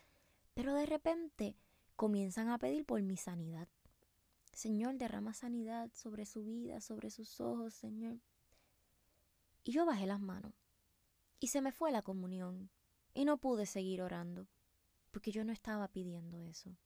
Pero 0.55 0.73
de 0.73 0.85
repente 0.85 1.55
comienzan 1.95 2.49
a 2.49 2.57
pedir 2.57 2.85
por 2.85 3.01
mi 3.03 3.17
sanidad. 3.17 3.67
Señor, 4.53 4.95
derrama 4.95 5.33
sanidad 5.33 5.91
sobre 5.93 6.25
su 6.25 6.45
vida, 6.45 6.79
sobre 6.79 7.11
sus 7.11 7.41
ojos, 7.41 7.73
Señor. 7.73 8.19
Y 9.65 9.73
yo 9.73 9.85
bajé 9.85 10.07
las 10.07 10.21
manos. 10.21 10.53
Y 11.41 11.47
se 11.47 11.61
me 11.61 11.73
fue 11.73 11.91
la 11.91 12.01
comunión. 12.01 12.69
Y 13.13 13.25
no 13.25 13.37
pude 13.37 13.65
seguir 13.65 14.01
orando. 14.01 14.47
Porque 15.11 15.31
yo 15.31 15.43
no 15.43 15.51
estaba 15.51 15.89
pidiendo 15.89 16.41
eso. 16.41 16.77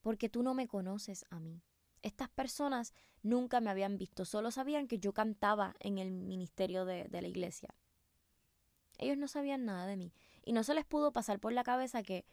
Porque 0.00 0.28
tú 0.28 0.44
no 0.44 0.54
me 0.54 0.68
conoces 0.68 1.26
a 1.30 1.40
mí. 1.40 1.60
Estas 2.02 2.28
personas 2.28 2.94
nunca 3.22 3.60
me 3.60 3.70
habían 3.70 3.98
visto, 3.98 4.24
solo 4.24 4.52
sabían 4.52 4.86
que 4.86 5.00
yo 5.00 5.12
cantaba 5.12 5.74
en 5.80 5.98
el 5.98 6.12
ministerio 6.12 6.84
de, 6.84 7.08
de 7.08 7.20
la 7.20 7.26
iglesia. 7.26 7.74
Ellos 8.98 9.18
no 9.18 9.26
sabían 9.26 9.64
nada 9.64 9.86
de 9.86 9.96
mí. 9.96 10.12
Y 10.48 10.54
no 10.54 10.64
se 10.64 10.72
les 10.72 10.86
pudo 10.86 11.12
pasar 11.12 11.40
por 11.40 11.52
la 11.52 11.62
cabeza 11.62 12.02
que 12.02 12.24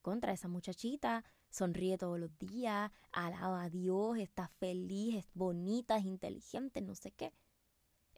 contra 0.00 0.32
esa 0.32 0.46
muchachita 0.46 1.24
sonríe 1.50 1.98
todos 1.98 2.20
los 2.20 2.38
días, 2.38 2.92
alaba 3.10 3.64
a 3.64 3.68
Dios, 3.68 4.16
está 4.18 4.46
feliz, 4.46 5.16
es 5.16 5.28
bonita, 5.34 5.96
es 5.96 6.04
inteligente, 6.04 6.80
no 6.82 6.94
sé 6.94 7.10
qué. 7.10 7.32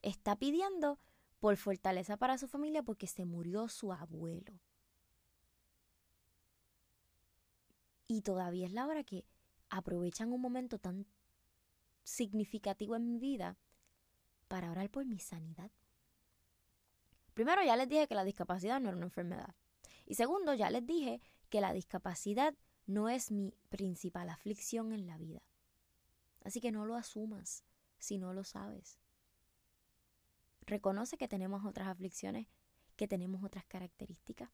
Está 0.02 0.36
pidiendo 0.36 0.98
por 1.38 1.56
fortaleza 1.56 2.18
para 2.18 2.36
su 2.36 2.48
familia 2.48 2.82
porque 2.82 3.06
se 3.06 3.24
murió 3.24 3.66
su 3.68 3.94
abuelo. 3.94 4.60
Y 8.08 8.20
todavía 8.20 8.66
es 8.66 8.74
la 8.74 8.86
hora 8.86 9.04
que 9.04 9.24
aprovechan 9.70 10.34
un 10.34 10.42
momento 10.42 10.78
tan 10.78 11.06
significativo 12.04 12.94
en 12.94 13.06
mi 13.06 13.18
vida 13.18 13.56
para 14.48 14.70
orar 14.70 14.90
por 14.90 15.06
mi 15.06 15.18
sanidad 15.18 15.70
Primero, 17.36 17.62
ya 17.62 17.76
les 17.76 17.86
dije 17.86 18.08
que 18.08 18.14
la 18.14 18.24
discapacidad 18.24 18.80
no 18.80 18.88
era 18.88 18.96
una 18.96 19.04
enfermedad. 19.04 19.54
Y 20.06 20.14
segundo, 20.14 20.54
ya 20.54 20.70
les 20.70 20.86
dije 20.86 21.20
que 21.50 21.60
la 21.60 21.74
discapacidad 21.74 22.54
no 22.86 23.10
es 23.10 23.30
mi 23.30 23.52
principal 23.68 24.30
aflicción 24.30 24.90
en 24.94 25.06
la 25.06 25.18
vida. 25.18 25.42
Así 26.44 26.62
que 26.62 26.72
no 26.72 26.86
lo 26.86 26.96
asumas 26.96 27.62
si 27.98 28.16
no 28.16 28.32
lo 28.32 28.42
sabes. 28.42 28.98
Reconoce 30.62 31.18
que 31.18 31.28
tenemos 31.28 31.66
otras 31.66 31.88
aflicciones, 31.88 32.46
que 32.96 33.06
tenemos 33.06 33.44
otras 33.44 33.66
características. 33.66 34.48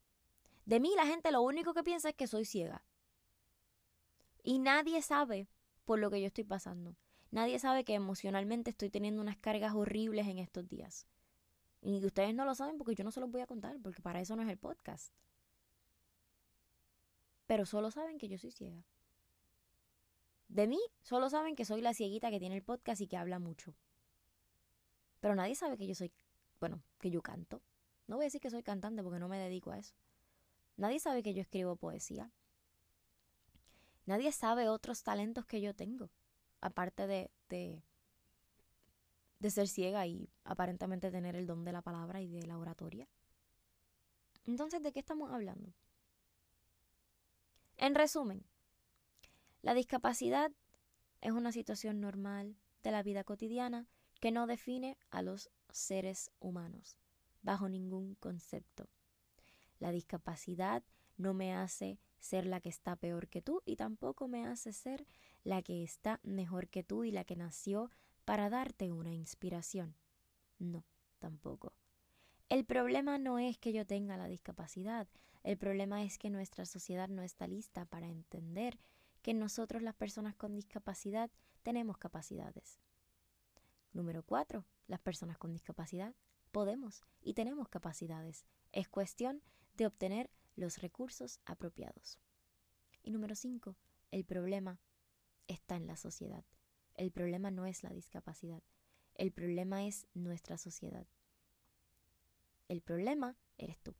De 0.65 0.81
mí 0.81 0.91
la 0.97 1.05
gente 1.05 1.31
lo 1.31 1.41
único 1.41 1.73
que 1.73 1.83
piensa 1.83 2.09
es 2.09 2.15
que 2.15 2.27
soy 2.27 2.43
ciega. 2.43 2.83
Y 4.43 4.59
nadie 4.59 5.01
sabe 5.01 5.47
por 5.85 5.99
lo 5.99 6.11
que 6.11 6.19
yo 6.19 6.27
estoy 6.27 6.43
pasando. 6.43 6.97
Nadie 7.31 7.59
sabe 7.59 7.85
que 7.85 7.93
emocionalmente 7.93 8.71
estoy 8.71 8.89
teniendo 8.89 9.21
unas 9.21 9.37
cargas 9.37 9.73
horribles 9.73 10.27
en 10.27 10.39
estos 10.39 10.67
días. 10.67 11.07
Y 11.83 12.05
ustedes 12.05 12.33
no 12.33 12.45
lo 12.45 12.55
saben 12.55 12.77
porque 12.77 12.95
yo 12.95 13.03
no 13.03 13.11
se 13.11 13.19
los 13.19 13.29
voy 13.29 13.41
a 13.41 13.47
contar, 13.47 13.77
porque 13.83 14.01
para 14.01 14.21
eso 14.21 14.37
no 14.37 14.41
es 14.41 14.49
el 14.49 14.57
podcast. 14.57 15.13
Pero 17.45 17.65
solo 17.65 17.91
saben 17.91 18.17
que 18.17 18.29
yo 18.29 18.37
soy 18.37 18.51
ciega. 18.51 18.85
De 20.47 20.65
mí 20.65 20.79
solo 21.01 21.29
saben 21.29 21.57
que 21.57 21.65
soy 21.65 21.81
la 21.81 21.93
cieguita 21.93 22.31
que 22.31 22.39
tiene 22.39 22.55
el 22.55 22.63
podcast 22.63 23.01
y 23.01 23.07
que 23.07 23.17
habla 23.17 23.37
mucho. 23.37 23.75
Pero 25.19 25.35
nadie 25.35 25.55
sabe 25.55 25.77
que 25.77 25.85
yo 25.85 25.93
soy, 25.93 26.13
bueno, 26.61 26.81
que 26.99 27.11
yo 27.11 27.21
canto. 27.21 27.61
No 28.07 28.15
voy 28.15 28.23
a 28.23 28.27
decir 28.27 28.39
que 28.39 28.49
soy 28.49 28.63
cantante 28.63 29.03
porque 29.03 29.19
no 29.19 29.27
me 29.27 29.37
dedico 29.37 29.71
a 29.71 29.77
eso. 29.77 29.93
Nadie 30.77 31.01
sabe 31.01 31.21
que 31.21 31.33
yo 31.33 31.41
escribo 31.41 31.75
poesía. 31.75 32.31
Nadie 34.05 34.31
sabe 34.31 34.69
otros 34.69 35.03
talentos 35.03 35.45
que 35.45 35.59
yo 35.59 35.73
tengo, 35.73 36.09
aparte 36.61 37.07
de, 37.07 37.31
de, 37.49 37.83
de 39.39 39.49
ser 39.49 39.67
ciega 39.67 40.05
y 40.07 40.29
aparentemente 40.43 41.11
tener 41.11 41.35
el 41.35 41.47
don 41.47 41.63
de 41.65 41.71
la 41.71 41.81
palabra 41.81 42.21
y 42.21 42.27
de 42.27 42.47
la 42.47 42.57
oratoria. 42.57 43.07
Entonces, 44.45 44.81
¿de 44.81 44.91
qué 44.91 44.99
estamos 44.99 45.31
hablando? 45.31 45.73
En 47.77 47.95
resumen, 47.95 48.45
la 49.61 49.73
discapacidad 49.73 50.51
es 51.21 51.31
una 51.31 51.51
situación 51.51 52.01
normal 52.01 52.55
de 52.83 52.91
la 52.91 53.03
vida 53.03 53.23
cotidiana 53.23 53.87
que 54.19 54.31
no 54.31 54.47
define 54.47 54.97
a 55.09 55.21
los 55.21 55.49
seres 55.71 56.31
humanos 56.39 56.97
bajo 57.41 57.69
ningún 57.69 58.15
concepto. 58.15 58.89
La 59.79 59.91
discapacidad 59.91 60.83
no 61.17 61.33
me 61.33 61.53
hace 61.53 61.99
ser 62.19 62.45
la 62.45 62.61
que 62.61 62.69
está 62.69 62.95
peor 62.95 63.27
que 63.27 63.41
tú 63.41 63.61
y 63.65 63.75
tampoco 63.75 64.27
me 64.27 64.45
hace 64.47 64.71
ser 64.73 65.05
la 65.43 65.61
que 65.61 65.83
está 65.83 66.19
mejor 66.23 66.69
que 66.69 66.83
tú 66.83 67.03
y 67.03 67.11
la 67.11 67.25
que 67.25 67.35
nació 67.35 67.91
para 68.25 68.49
darte 68.49 68.91
una 68.91 69.13
inspiración. 69.13 69.95
No, 70.59 70.85
tampoco. 71.19 71.73
El 72.49 72.65
problema 72.65 73.17
no 73.17 73.39
es 73.39 73.57
que 73.57 73.73
yo 73.73 73.85
tenga 73.85 74.17
la 74.17 74.27
discapacidad, 74.27 75.07
el 75.43 75.57
problema 75.57 76.03
es 76.03 76.17
que 76.17 76.29
nuestra 76.29 76.65
sociedad 76.65 77.09
no 77.09 77.21
está 77.21 77.47
lista 77.47 77.85
para 77.85 78.07
entender 78.07 78.79
que 79.21 79.33
nosotros 79.33 79.81
las 79.81 79.95
personas 79.95 80.35
con 80.35 80.55
discapacidad 80.55 81.31
tenemos 81.63 81.97
capacidades. 81.97 82.79
Número 83.91 84.23
cuatro, 84.23 84.65
las 84.87 84.99
personas 84.99 85.37
con 85.37 85.51
discapacidad 85.51 86.15
podemos 86.51 87.03
y 87.21 87.33
tenemos 87.33 87.67
capacidades. 87.67 88.45
Es 88.71 88.87
cuestión 88.87 89.41
de 89.75 89.85
obtener 89.85 90.29
los 90.55 90.77
recursos 90.77 91.39
apropiados. 91.45 92.19
Y 93.01 93.11
número 93.11 93.35
cinco, 93.35 93.75
el 94.11 94.23
problema 94.23 94.79
está 95.47 95.75
en 95.75 95.87
la 95.87 95.97
sociedad. 95.97 96.45
El 97.03 97.11
problema 97.11 97.51
no 97.51 97.65
es 97.65 97.83
la 97.83 97.89
discapacidad. 97.89 98.63
El 99.15 99.33
problema 99.33 99.85
es 99.85 100.07
nuestra 100.13 100.57
sociedad. 100.57 101.05
El 102.69 102.81
problema 102.81 103.35
eres 103.57 103.77
tú. 103.81 103.93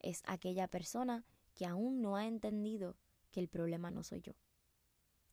Es 0.00 0.24
aquella 0.26 0.66
persona 0.66 1.24
que 1.54 1.64
aún 1.64 2.02
no 2.02 2.16
ha 2.16 2.26
entendido 2.26 2.96
que 3.30 3.38
el 3.38 3.48
problema 3.48 3.92
no 3.92 4.02
soy 4.02 4.20
yo, 4.20 4.32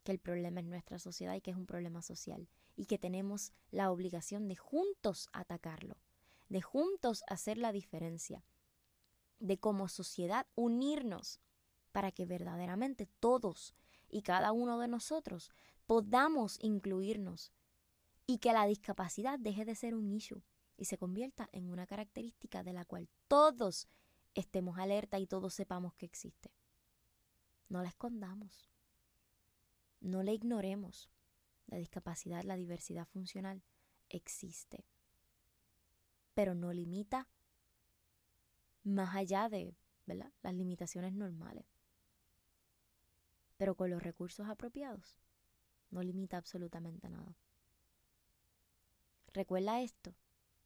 que 0.03 0.11
el 0.11 0.19
problema 0.19 0.59
es 0.59 0.67
nuestra 0.67 0.99
sociedad 0.99 1.33
y 1.33 1.41
que 1.41 1.49
es 1.49 1.57
un 1.57 1.65
problema 1.65 2.03
social 2.03 2.47
y 2.75 2.85
que 2.85 2.99
tenemos 2.99 3.51
la 3.71 3.89
obligación 3.89 4.47
de 4.47 4.55
juntos 4.55 5.29
atacarlo, 5.33 5.97
de 6.49 6.61
juntos 6.61 7.23
hacer 7.29 7.57
la 7.57 7.71
diferencia, 7.71 8.45
de 9.39 9.57
como 9.57 9.87
sociedad 9.87 10.45
unirnos 10.53 11.39
para 11.91 12.11
que 12.11 12.27
verdaderamente 12.27 13.07
todos 13.19 13.73
y 14.07 14.21
cada 14.21 14.51
uno 14.51 14.77
de 14.77 14.87
nosotros 14.87 15.51
podamos 15.87 16.57
incluirnos 16.61 17.51
y 18.25 18.37
que 18.37 18.53
la 18.53 18.65
discapacidad 18.65 19.39
deje 19.39 19.65
de 19.65 19.75
ser 19.75 19.95
un 19.95 20.09
issue 20.11 20.41
y 20.77 20.85
se 20.85 20.97
convierta 20.97 21.49
en 21.51 21.69
una 21.69 21.85
característica 21.85 22.63
de 22.63 22.73
la 22.73 22.85
cual 22.85 23.09
todos 23.27 23.87
estemos 24.33 24.77
alerta 24.79 25.19
y 25.19 25.27
todos 25.27 25.53
sepamos 25.53 25.93
que 25.95 26.05
existe. 26.05 26.51
No 27.69 27.81
la 27.81 27.89
escondamos. 27.89 28.69
No 29.99 30.23
la 30.23 30.31
ignoremos. 30.31 31.09
La 31.67 31.77
discapacidad, 31.77 32.43
la 32.43 32.55
diversidad 32.55 33.07
funcional 33.07 33.63
existe. 34.09 34.85
Pero 36.33 36.55
no 36.55 36.73
limita 36.73 37.27
más 38.83 39.15
allá 39.15 39.49
de 39.49 39.75
las 40.05 40.53
limitaciones 40.53 41.13
normales. 41.13 41.65
Pero 43.57 43.75
con 43.75 43.89
los 43.89 44.03
recursos 44.03 44.47
apropiados 44.49 45.19
no 45.93 46.03
limita 46.03 46.37
absolutamente 46.37 47.09
nada. 47.09 47.37
Recuerda 49.33 49.81
esto, 49.81 50.13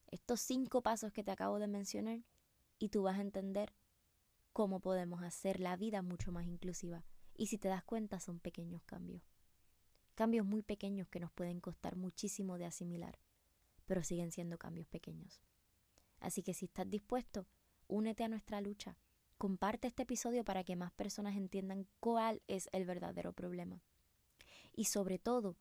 estos 0.08 0.42
cinco 0.42 0.82
pasos 0.82 1.14
que 1.14 1.24
te 1.24 1.32
acabo 1.32 1.60
de 1.60 1.68
mencionar 1.68 2.24
y 2.80 2.90
tú 2.90 3.04
vas 3.04 3.18
a 3.18 3.22
entender 3.22 3.74
cómo 4.54 4.80
podemos 4.80 5.22
hacer 5.24 5.60
la 5.60 5.76
vida 5.76 6.02
mucho 6.02 6.32
más 6.32 6.48
inclusiva. 6.48 7.06
Y 7.36 7.48
si 7.48 7.58
te 7.58 7.68
das 7.68 7.84
cuenta 7.84 8.20
son 8.20 8.40
pequeños 8.40 8.84
cambios. 8.84 9.22
Cambios 10.16 10.46
muy 10.46 10.64
pequeños 10.64 11.08
que 11.08 11.20
nos 11.20 11.32
pueden 11.32 11.60
costar 11.62 11.96
muchísimo 11.96 12.58
de 12.58 12.66
asimilar, 12.66 13.20
pero 13.86 14.04
siguen 14.04 14.32
siendo 14.32 14.58
cambios 14.58 14.88
pequeños. 14.88 15.42
Así 16.20 16.42
que 16.42 16.54
si 16.54 16.66
estás 16.66 16.90
dispuesto, 16.90 17.46
únete 17.88 18.24
a 18.24 18.28
nuestra 18.28 18.60
lucha. 18.60 18.98
Comparte 19.38 19.88
este 19.88 20.04
episodio 20.04 20.44
para 20.44 20.64
que 20.64 20.76
más 20.76 20.92
personas 20.92 21.38
entiendan 21.38 21.88
cuál 22.00 22.42
es 22.48 22.68
el 22.72 22.86
verdadero 22.86 23.34
problema. 23.34 23.84
Y 24.78 24.86
sobre 24.86 25.18
todo, 25.18 25.58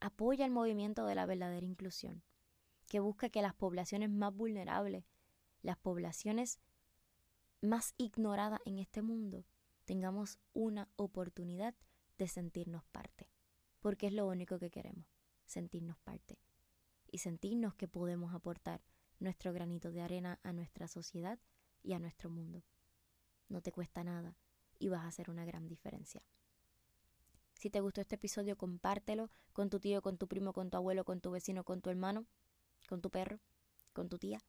apoya 0.00 0.46
el 0.46 0.50
movimiento 0.50 1.04
de 1.04 1.14
la 1.14 1.26
verdadera 1.26 1.66
inclusión, 1.66 2.22
que 2.88 2.98
busca 2.98 3.28
que 3.28 3.42
las 3.42 3.54
poblaciones 3.54 4.08
más 4.08 4.34
vulnerables, 4.34 5.04
las 5.62 5.76
poblaciones 5.76 6.58
más 7.60 7.92
ignoradas 7.98 8.60
en 8.64 8.78
este 8.78 9.02
mundo, 9.02 9.44
tengamos 9.84 10.38
una 10.54 10.88
oportunidad 10.96 11.74
de 12.16 12.28
sentirnos 12.28 12.82
parte, 12.86 13.30
porque 13.80 14.06
es 14.06 14.14
lo 14.14 14.26
único 14.26 14.58
que 14.58 14.70
queremos, 14.70 15.06
sentirnos 15.44 15.98
parte 15.98 16.38
y 17.12 17.18
sentirnos 17.18 17.74
que 17.74 17.88
podemos 17.88 18.32
aportar 18.34 18.82
nuestro 19.18 19.52
granito 19.52 19.90
de 19.90 20.00
arena 20.00 20.40
a 20.42 20.54
nuestra 20.54 20.88
sociedad 20.88 21.38
y 21.82 21.92
a 21.92 21.98
nuestro 21.98 22.30
mundo. 22.30 22.64
No 23.50 23.60
te 23.60 23.70
cuesta 23.70 24.02
nada 24.02 24.34
y 24.78 24.88
vas 24.88 25.04
a 25.04 25.08
hacer 25.08 25.28
una 25.28 25.44
gran 25.44 25.68
diferencia. 25.68 26.22
Si 27.60 27.68
te 27.68 27.82
gustó 27.82 28.00
este 28.00 28.14
episodio, 28.14 28.56
compártelo 28.56 29.28
con 29.52 29.68
tu 29.68 29.80
tío, 29.80 30.00
con 30.00 30.16
tu 30.16 30.26
primo, 30.26 30.54
con 30.54 30.70
tu 30.70 30.78
abuelo, 30.78 31.04
con 31.04 31.20
tu 31.20 31.30
vecino, 31.30 31.62
con 31.62 31.82
tu 31.82 31.90
hermano, 31.90 32.24
con 32.88 33.02
tu 33.02 33.10
perro, 33.10 33.38
con 33.92 34.08
tu 34.08 34.16
tía, 34.16 34.40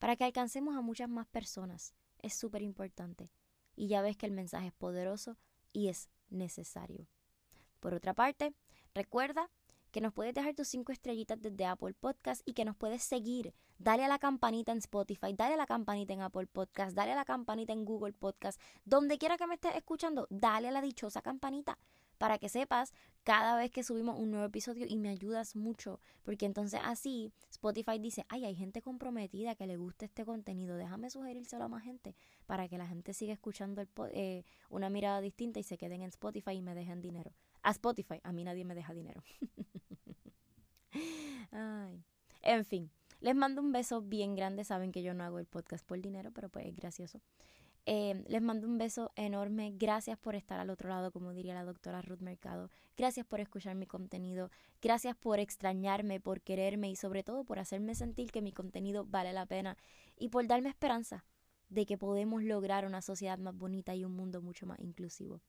para 0.00 0.16
que 0.16 0.24
alcancemos 0.24 0.74
a 0.74 0.80
muchas 0.80 1.08
más 1.08 1.28
personas. 1.28 1.94
Es 2.18 2.34
súper 2.34 2.62
importante. 2.62 3.30
Y 3.76 3.86
ya 3.86 4.02
ves 4.02 4.16
que 4.16 4.26
el 4.26 4.32
mensaje 4.32 4.66
es 4.66 4.72
poderoso 4.72 5.36
y 5.72 5.90
es 5.90 6.08
necesario. 6.28 7.06
Por 7.78 7.94
otra 7.94 8.14
parte, 8.14 8.52
recuerda 8.94 9.48
que 9.92 10.00
nos 10.00 10.12
puedes 10.12 10.34
dejar 10.34 10.56
tus 10.56 10.66
cinco 10.66 10.90
estrellitas 10.90 11.40
desde 11.40 11.66
Apple 11.66 11.94
Podcast 11.94 12.42
y 12.44 12.54
que 12.54 12.64
nos 12.64 12.74
puedes 12.74 13.04
seguir. 13.04 13.54
Dale 13.78 14.04
a 14.04 14.08
la 14.08 14.18
campanita 14.18 14.72
en 14.72 14.78
Spotify, 14.78 15.34
dale 15.34 15.54
a 15.54 15.56
la 15.56 15.66
campanita 15.66 16.14
en 16.14 16.22
Apple 16.22 16.48
Podcast, 16.48 16.96
dale 16.96 17.12
a 17.12 17.14
la 17.14 17.24
campanita 17.24 17.72
en 17.72 17.84
Google 17.84 18.12
Podcast. 18.12 18.60
Donde 18.84 19.18
quiera 19.18 19.38
que 19.38 19.46
me 19.46 19.54
estés 19.54 19.76
escuchando, 19.76 20.26
dale 20.30 20.66
a 20.66 20.72
la 20.72 20.82
dichosa 20.82 21.22
campanita 21.22 21.78
para 22.20 22.36
que 22.36 22.50
sepas 22.50 22.92
cada 23.22 23.56
vez 23.56 23.70
que 23.70 23.82
subimos 23.82 24.18
un 24.18 24.30
nuevo 24.30 24.44
episodio 24.44 24.84
y 24.86 24.98
me 24.98 25.08
ayudas 25.08 25.56
mucho, 25.56 26.00
porque 26.22 26.44
entonces 26.44 26.78
así 26.84 27.32
Spotify 27.50 27.98
dice, 27.98 28.26
ay, 28.28 28.44
hay 28.44 28.54
gente 28.54 28.82
comprometida 28.82 29.54
que 29.54 29.66
le 29.66 29.78
gusta 29.78 30.04
este 30.04 30.26
contenido, 30.26 30.76
déjame 30.76 31.08
sugerírselo 31.08 31.64
a 31.64 31.68
más 31.68 31.82
gente 31.82 32.14
para 32.44 32.68
que 32.68 32.76
la 32.76 32.86
gente 32.86 33.14
siga 33.14 33.32
escuchando 33.32 33.82
eh, 34.12 34.44
una 34.68 34.90
mirada 34.90 35.22
distinta 35.22 35.60
y 35.60 35.62
se 35.62 35.78
queden 35.78 36.02
en 36.02 36.08
Spotify 36.08 36.50
y 36.50 36.60
me 36.60 36.74
dejen 36.74 37.00
dinero. 37.00 37.32
A 37.62 37.70
Spotify, 37.70 38.20
a 38.22 38.32
mí 38.32 38.44
nadie 38.44 38.66
me 38.66 38.74
deja 38.74 38.92
dinero. 38.92 39.22
ay. 41.52 42.04
En 42.42 42.66
fin, 42.66 42.90
les 43.20 43.34
mando 43.34 43.62
un 43.62 43.72
beso 43.72 44.02
bien 44.02 44.34
grande, 44.34 44.64
saben 44.64 44.92
que 44.92 45.02
yo 45.02 45.14
no 45.14 45.24
hago 45.24 45.38
el 45.38 45.46
podcast 45.46 45.86
por 45.86 45.98
dinero, 46.02 46.32
pero 46.32 46.50
pues 46.50 46.66
es 46.66 46.76
gracioso. 46.76 47.22
Eh, 47.92 48.22
les 48.28 48.40
mando 48.40 48.68
un 48.68 48.78
beso 48.78 49.10
enorme. 49.16 49.72
Gracias 49.74 50.16
por 50.16 50.36
estar 50.36 50.60
al 50.60 50.70
otro 50.70 50.88
lado, 50.88 51.10
como 51.10 51.32
diría 51.32 51.54
la 51.54 51.64
doctora 51.64 52.00
Ruth 52.02 52.20
Mercado. 52.20 52.70
Gracias 52.96 53.26
por 53.26 53.40
escuchar 53.40 53.74
mi 53.74 53.88
contenido. 53.88 54.48
Gracias 54.80 55.16
por 55.16 55.40
extrañarme, 55.40 56.20
por 56.20 56.40
quererme 56.40 56.88
y 56.88 56.94
sobre 56.94 57.24
todo 57.24 57.42
por 57.42 57.58
hacerme 57.58 57.96
sentir 57.96 58.30
que 58.30 58.42
mi 58.42 58.52
contenido 58.52 59.06
vale 59.06 59.32
la 59.32 59.44
pena 59.44 59.76
y 60.16 60.28
por 60.28 60.46
darme 60.46 60.68
esperanza 60.68 61.24
de 61.68 61.84
que 61.84 61.98
podemos 61.98 62.44
lograr 62.44 62.86
una 62.86 63.02
sociedad 63.02 63.38
más 63.40 63.56
bonita 63.56 63.92
y 63.96 64.04
un 64.04 64.14
mundo 64.14 64.40
mucho 64.40 64.66
más 64.66 64.78
inclusivo. 64.78 65.40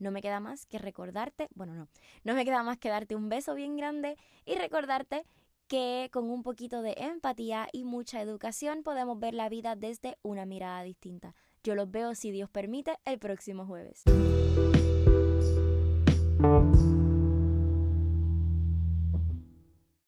No 0.00 0.10
me 0.10 0.20
queda 0.20 0.40
más 0.40 0.66
que 0.66 0.80
recordarte, 0.80 1.46
bueno, 1.54 1.74
no, 1.74 1.86
no 2.24 2.34
me 2.34 2.44
queda 2.44 2.64
más 2.64 2.78
que 2.78 2.88
darte 2.88 3.14
un 3.14 3.28
beso 3.28 3.54
bien 3.54 3.76
grande 3.76 4.16
y 4.44 4.56
recordarte 4.56 5.24
que 5.68 6.10
con 6.12 6.28
un 6.28 6.42
poquito 6.42 6.82
de 6.82 6.94
empatía 6.98 7.68
y 7.72 7.84
mucha 7.84 8.20
educación 8.20 8.82
podemos 8.82 9.20
ver 9.20 9.34
la 9.34 9.48
vida 9.48 9.76
desde 9.76 10.18
una 10.22 10.44
mirada 10.44 10.82
distinta. 10.82 11.36
Yo 11.64 11.74
los 11.74 11.90
veo, 11.90 12.14
si 12.14 12.30
Dios 12.30 12.50
permite, 12.50 12.98
el 13.06 13.18
próximo 13.18 13.64
jueves. 13.64 14.04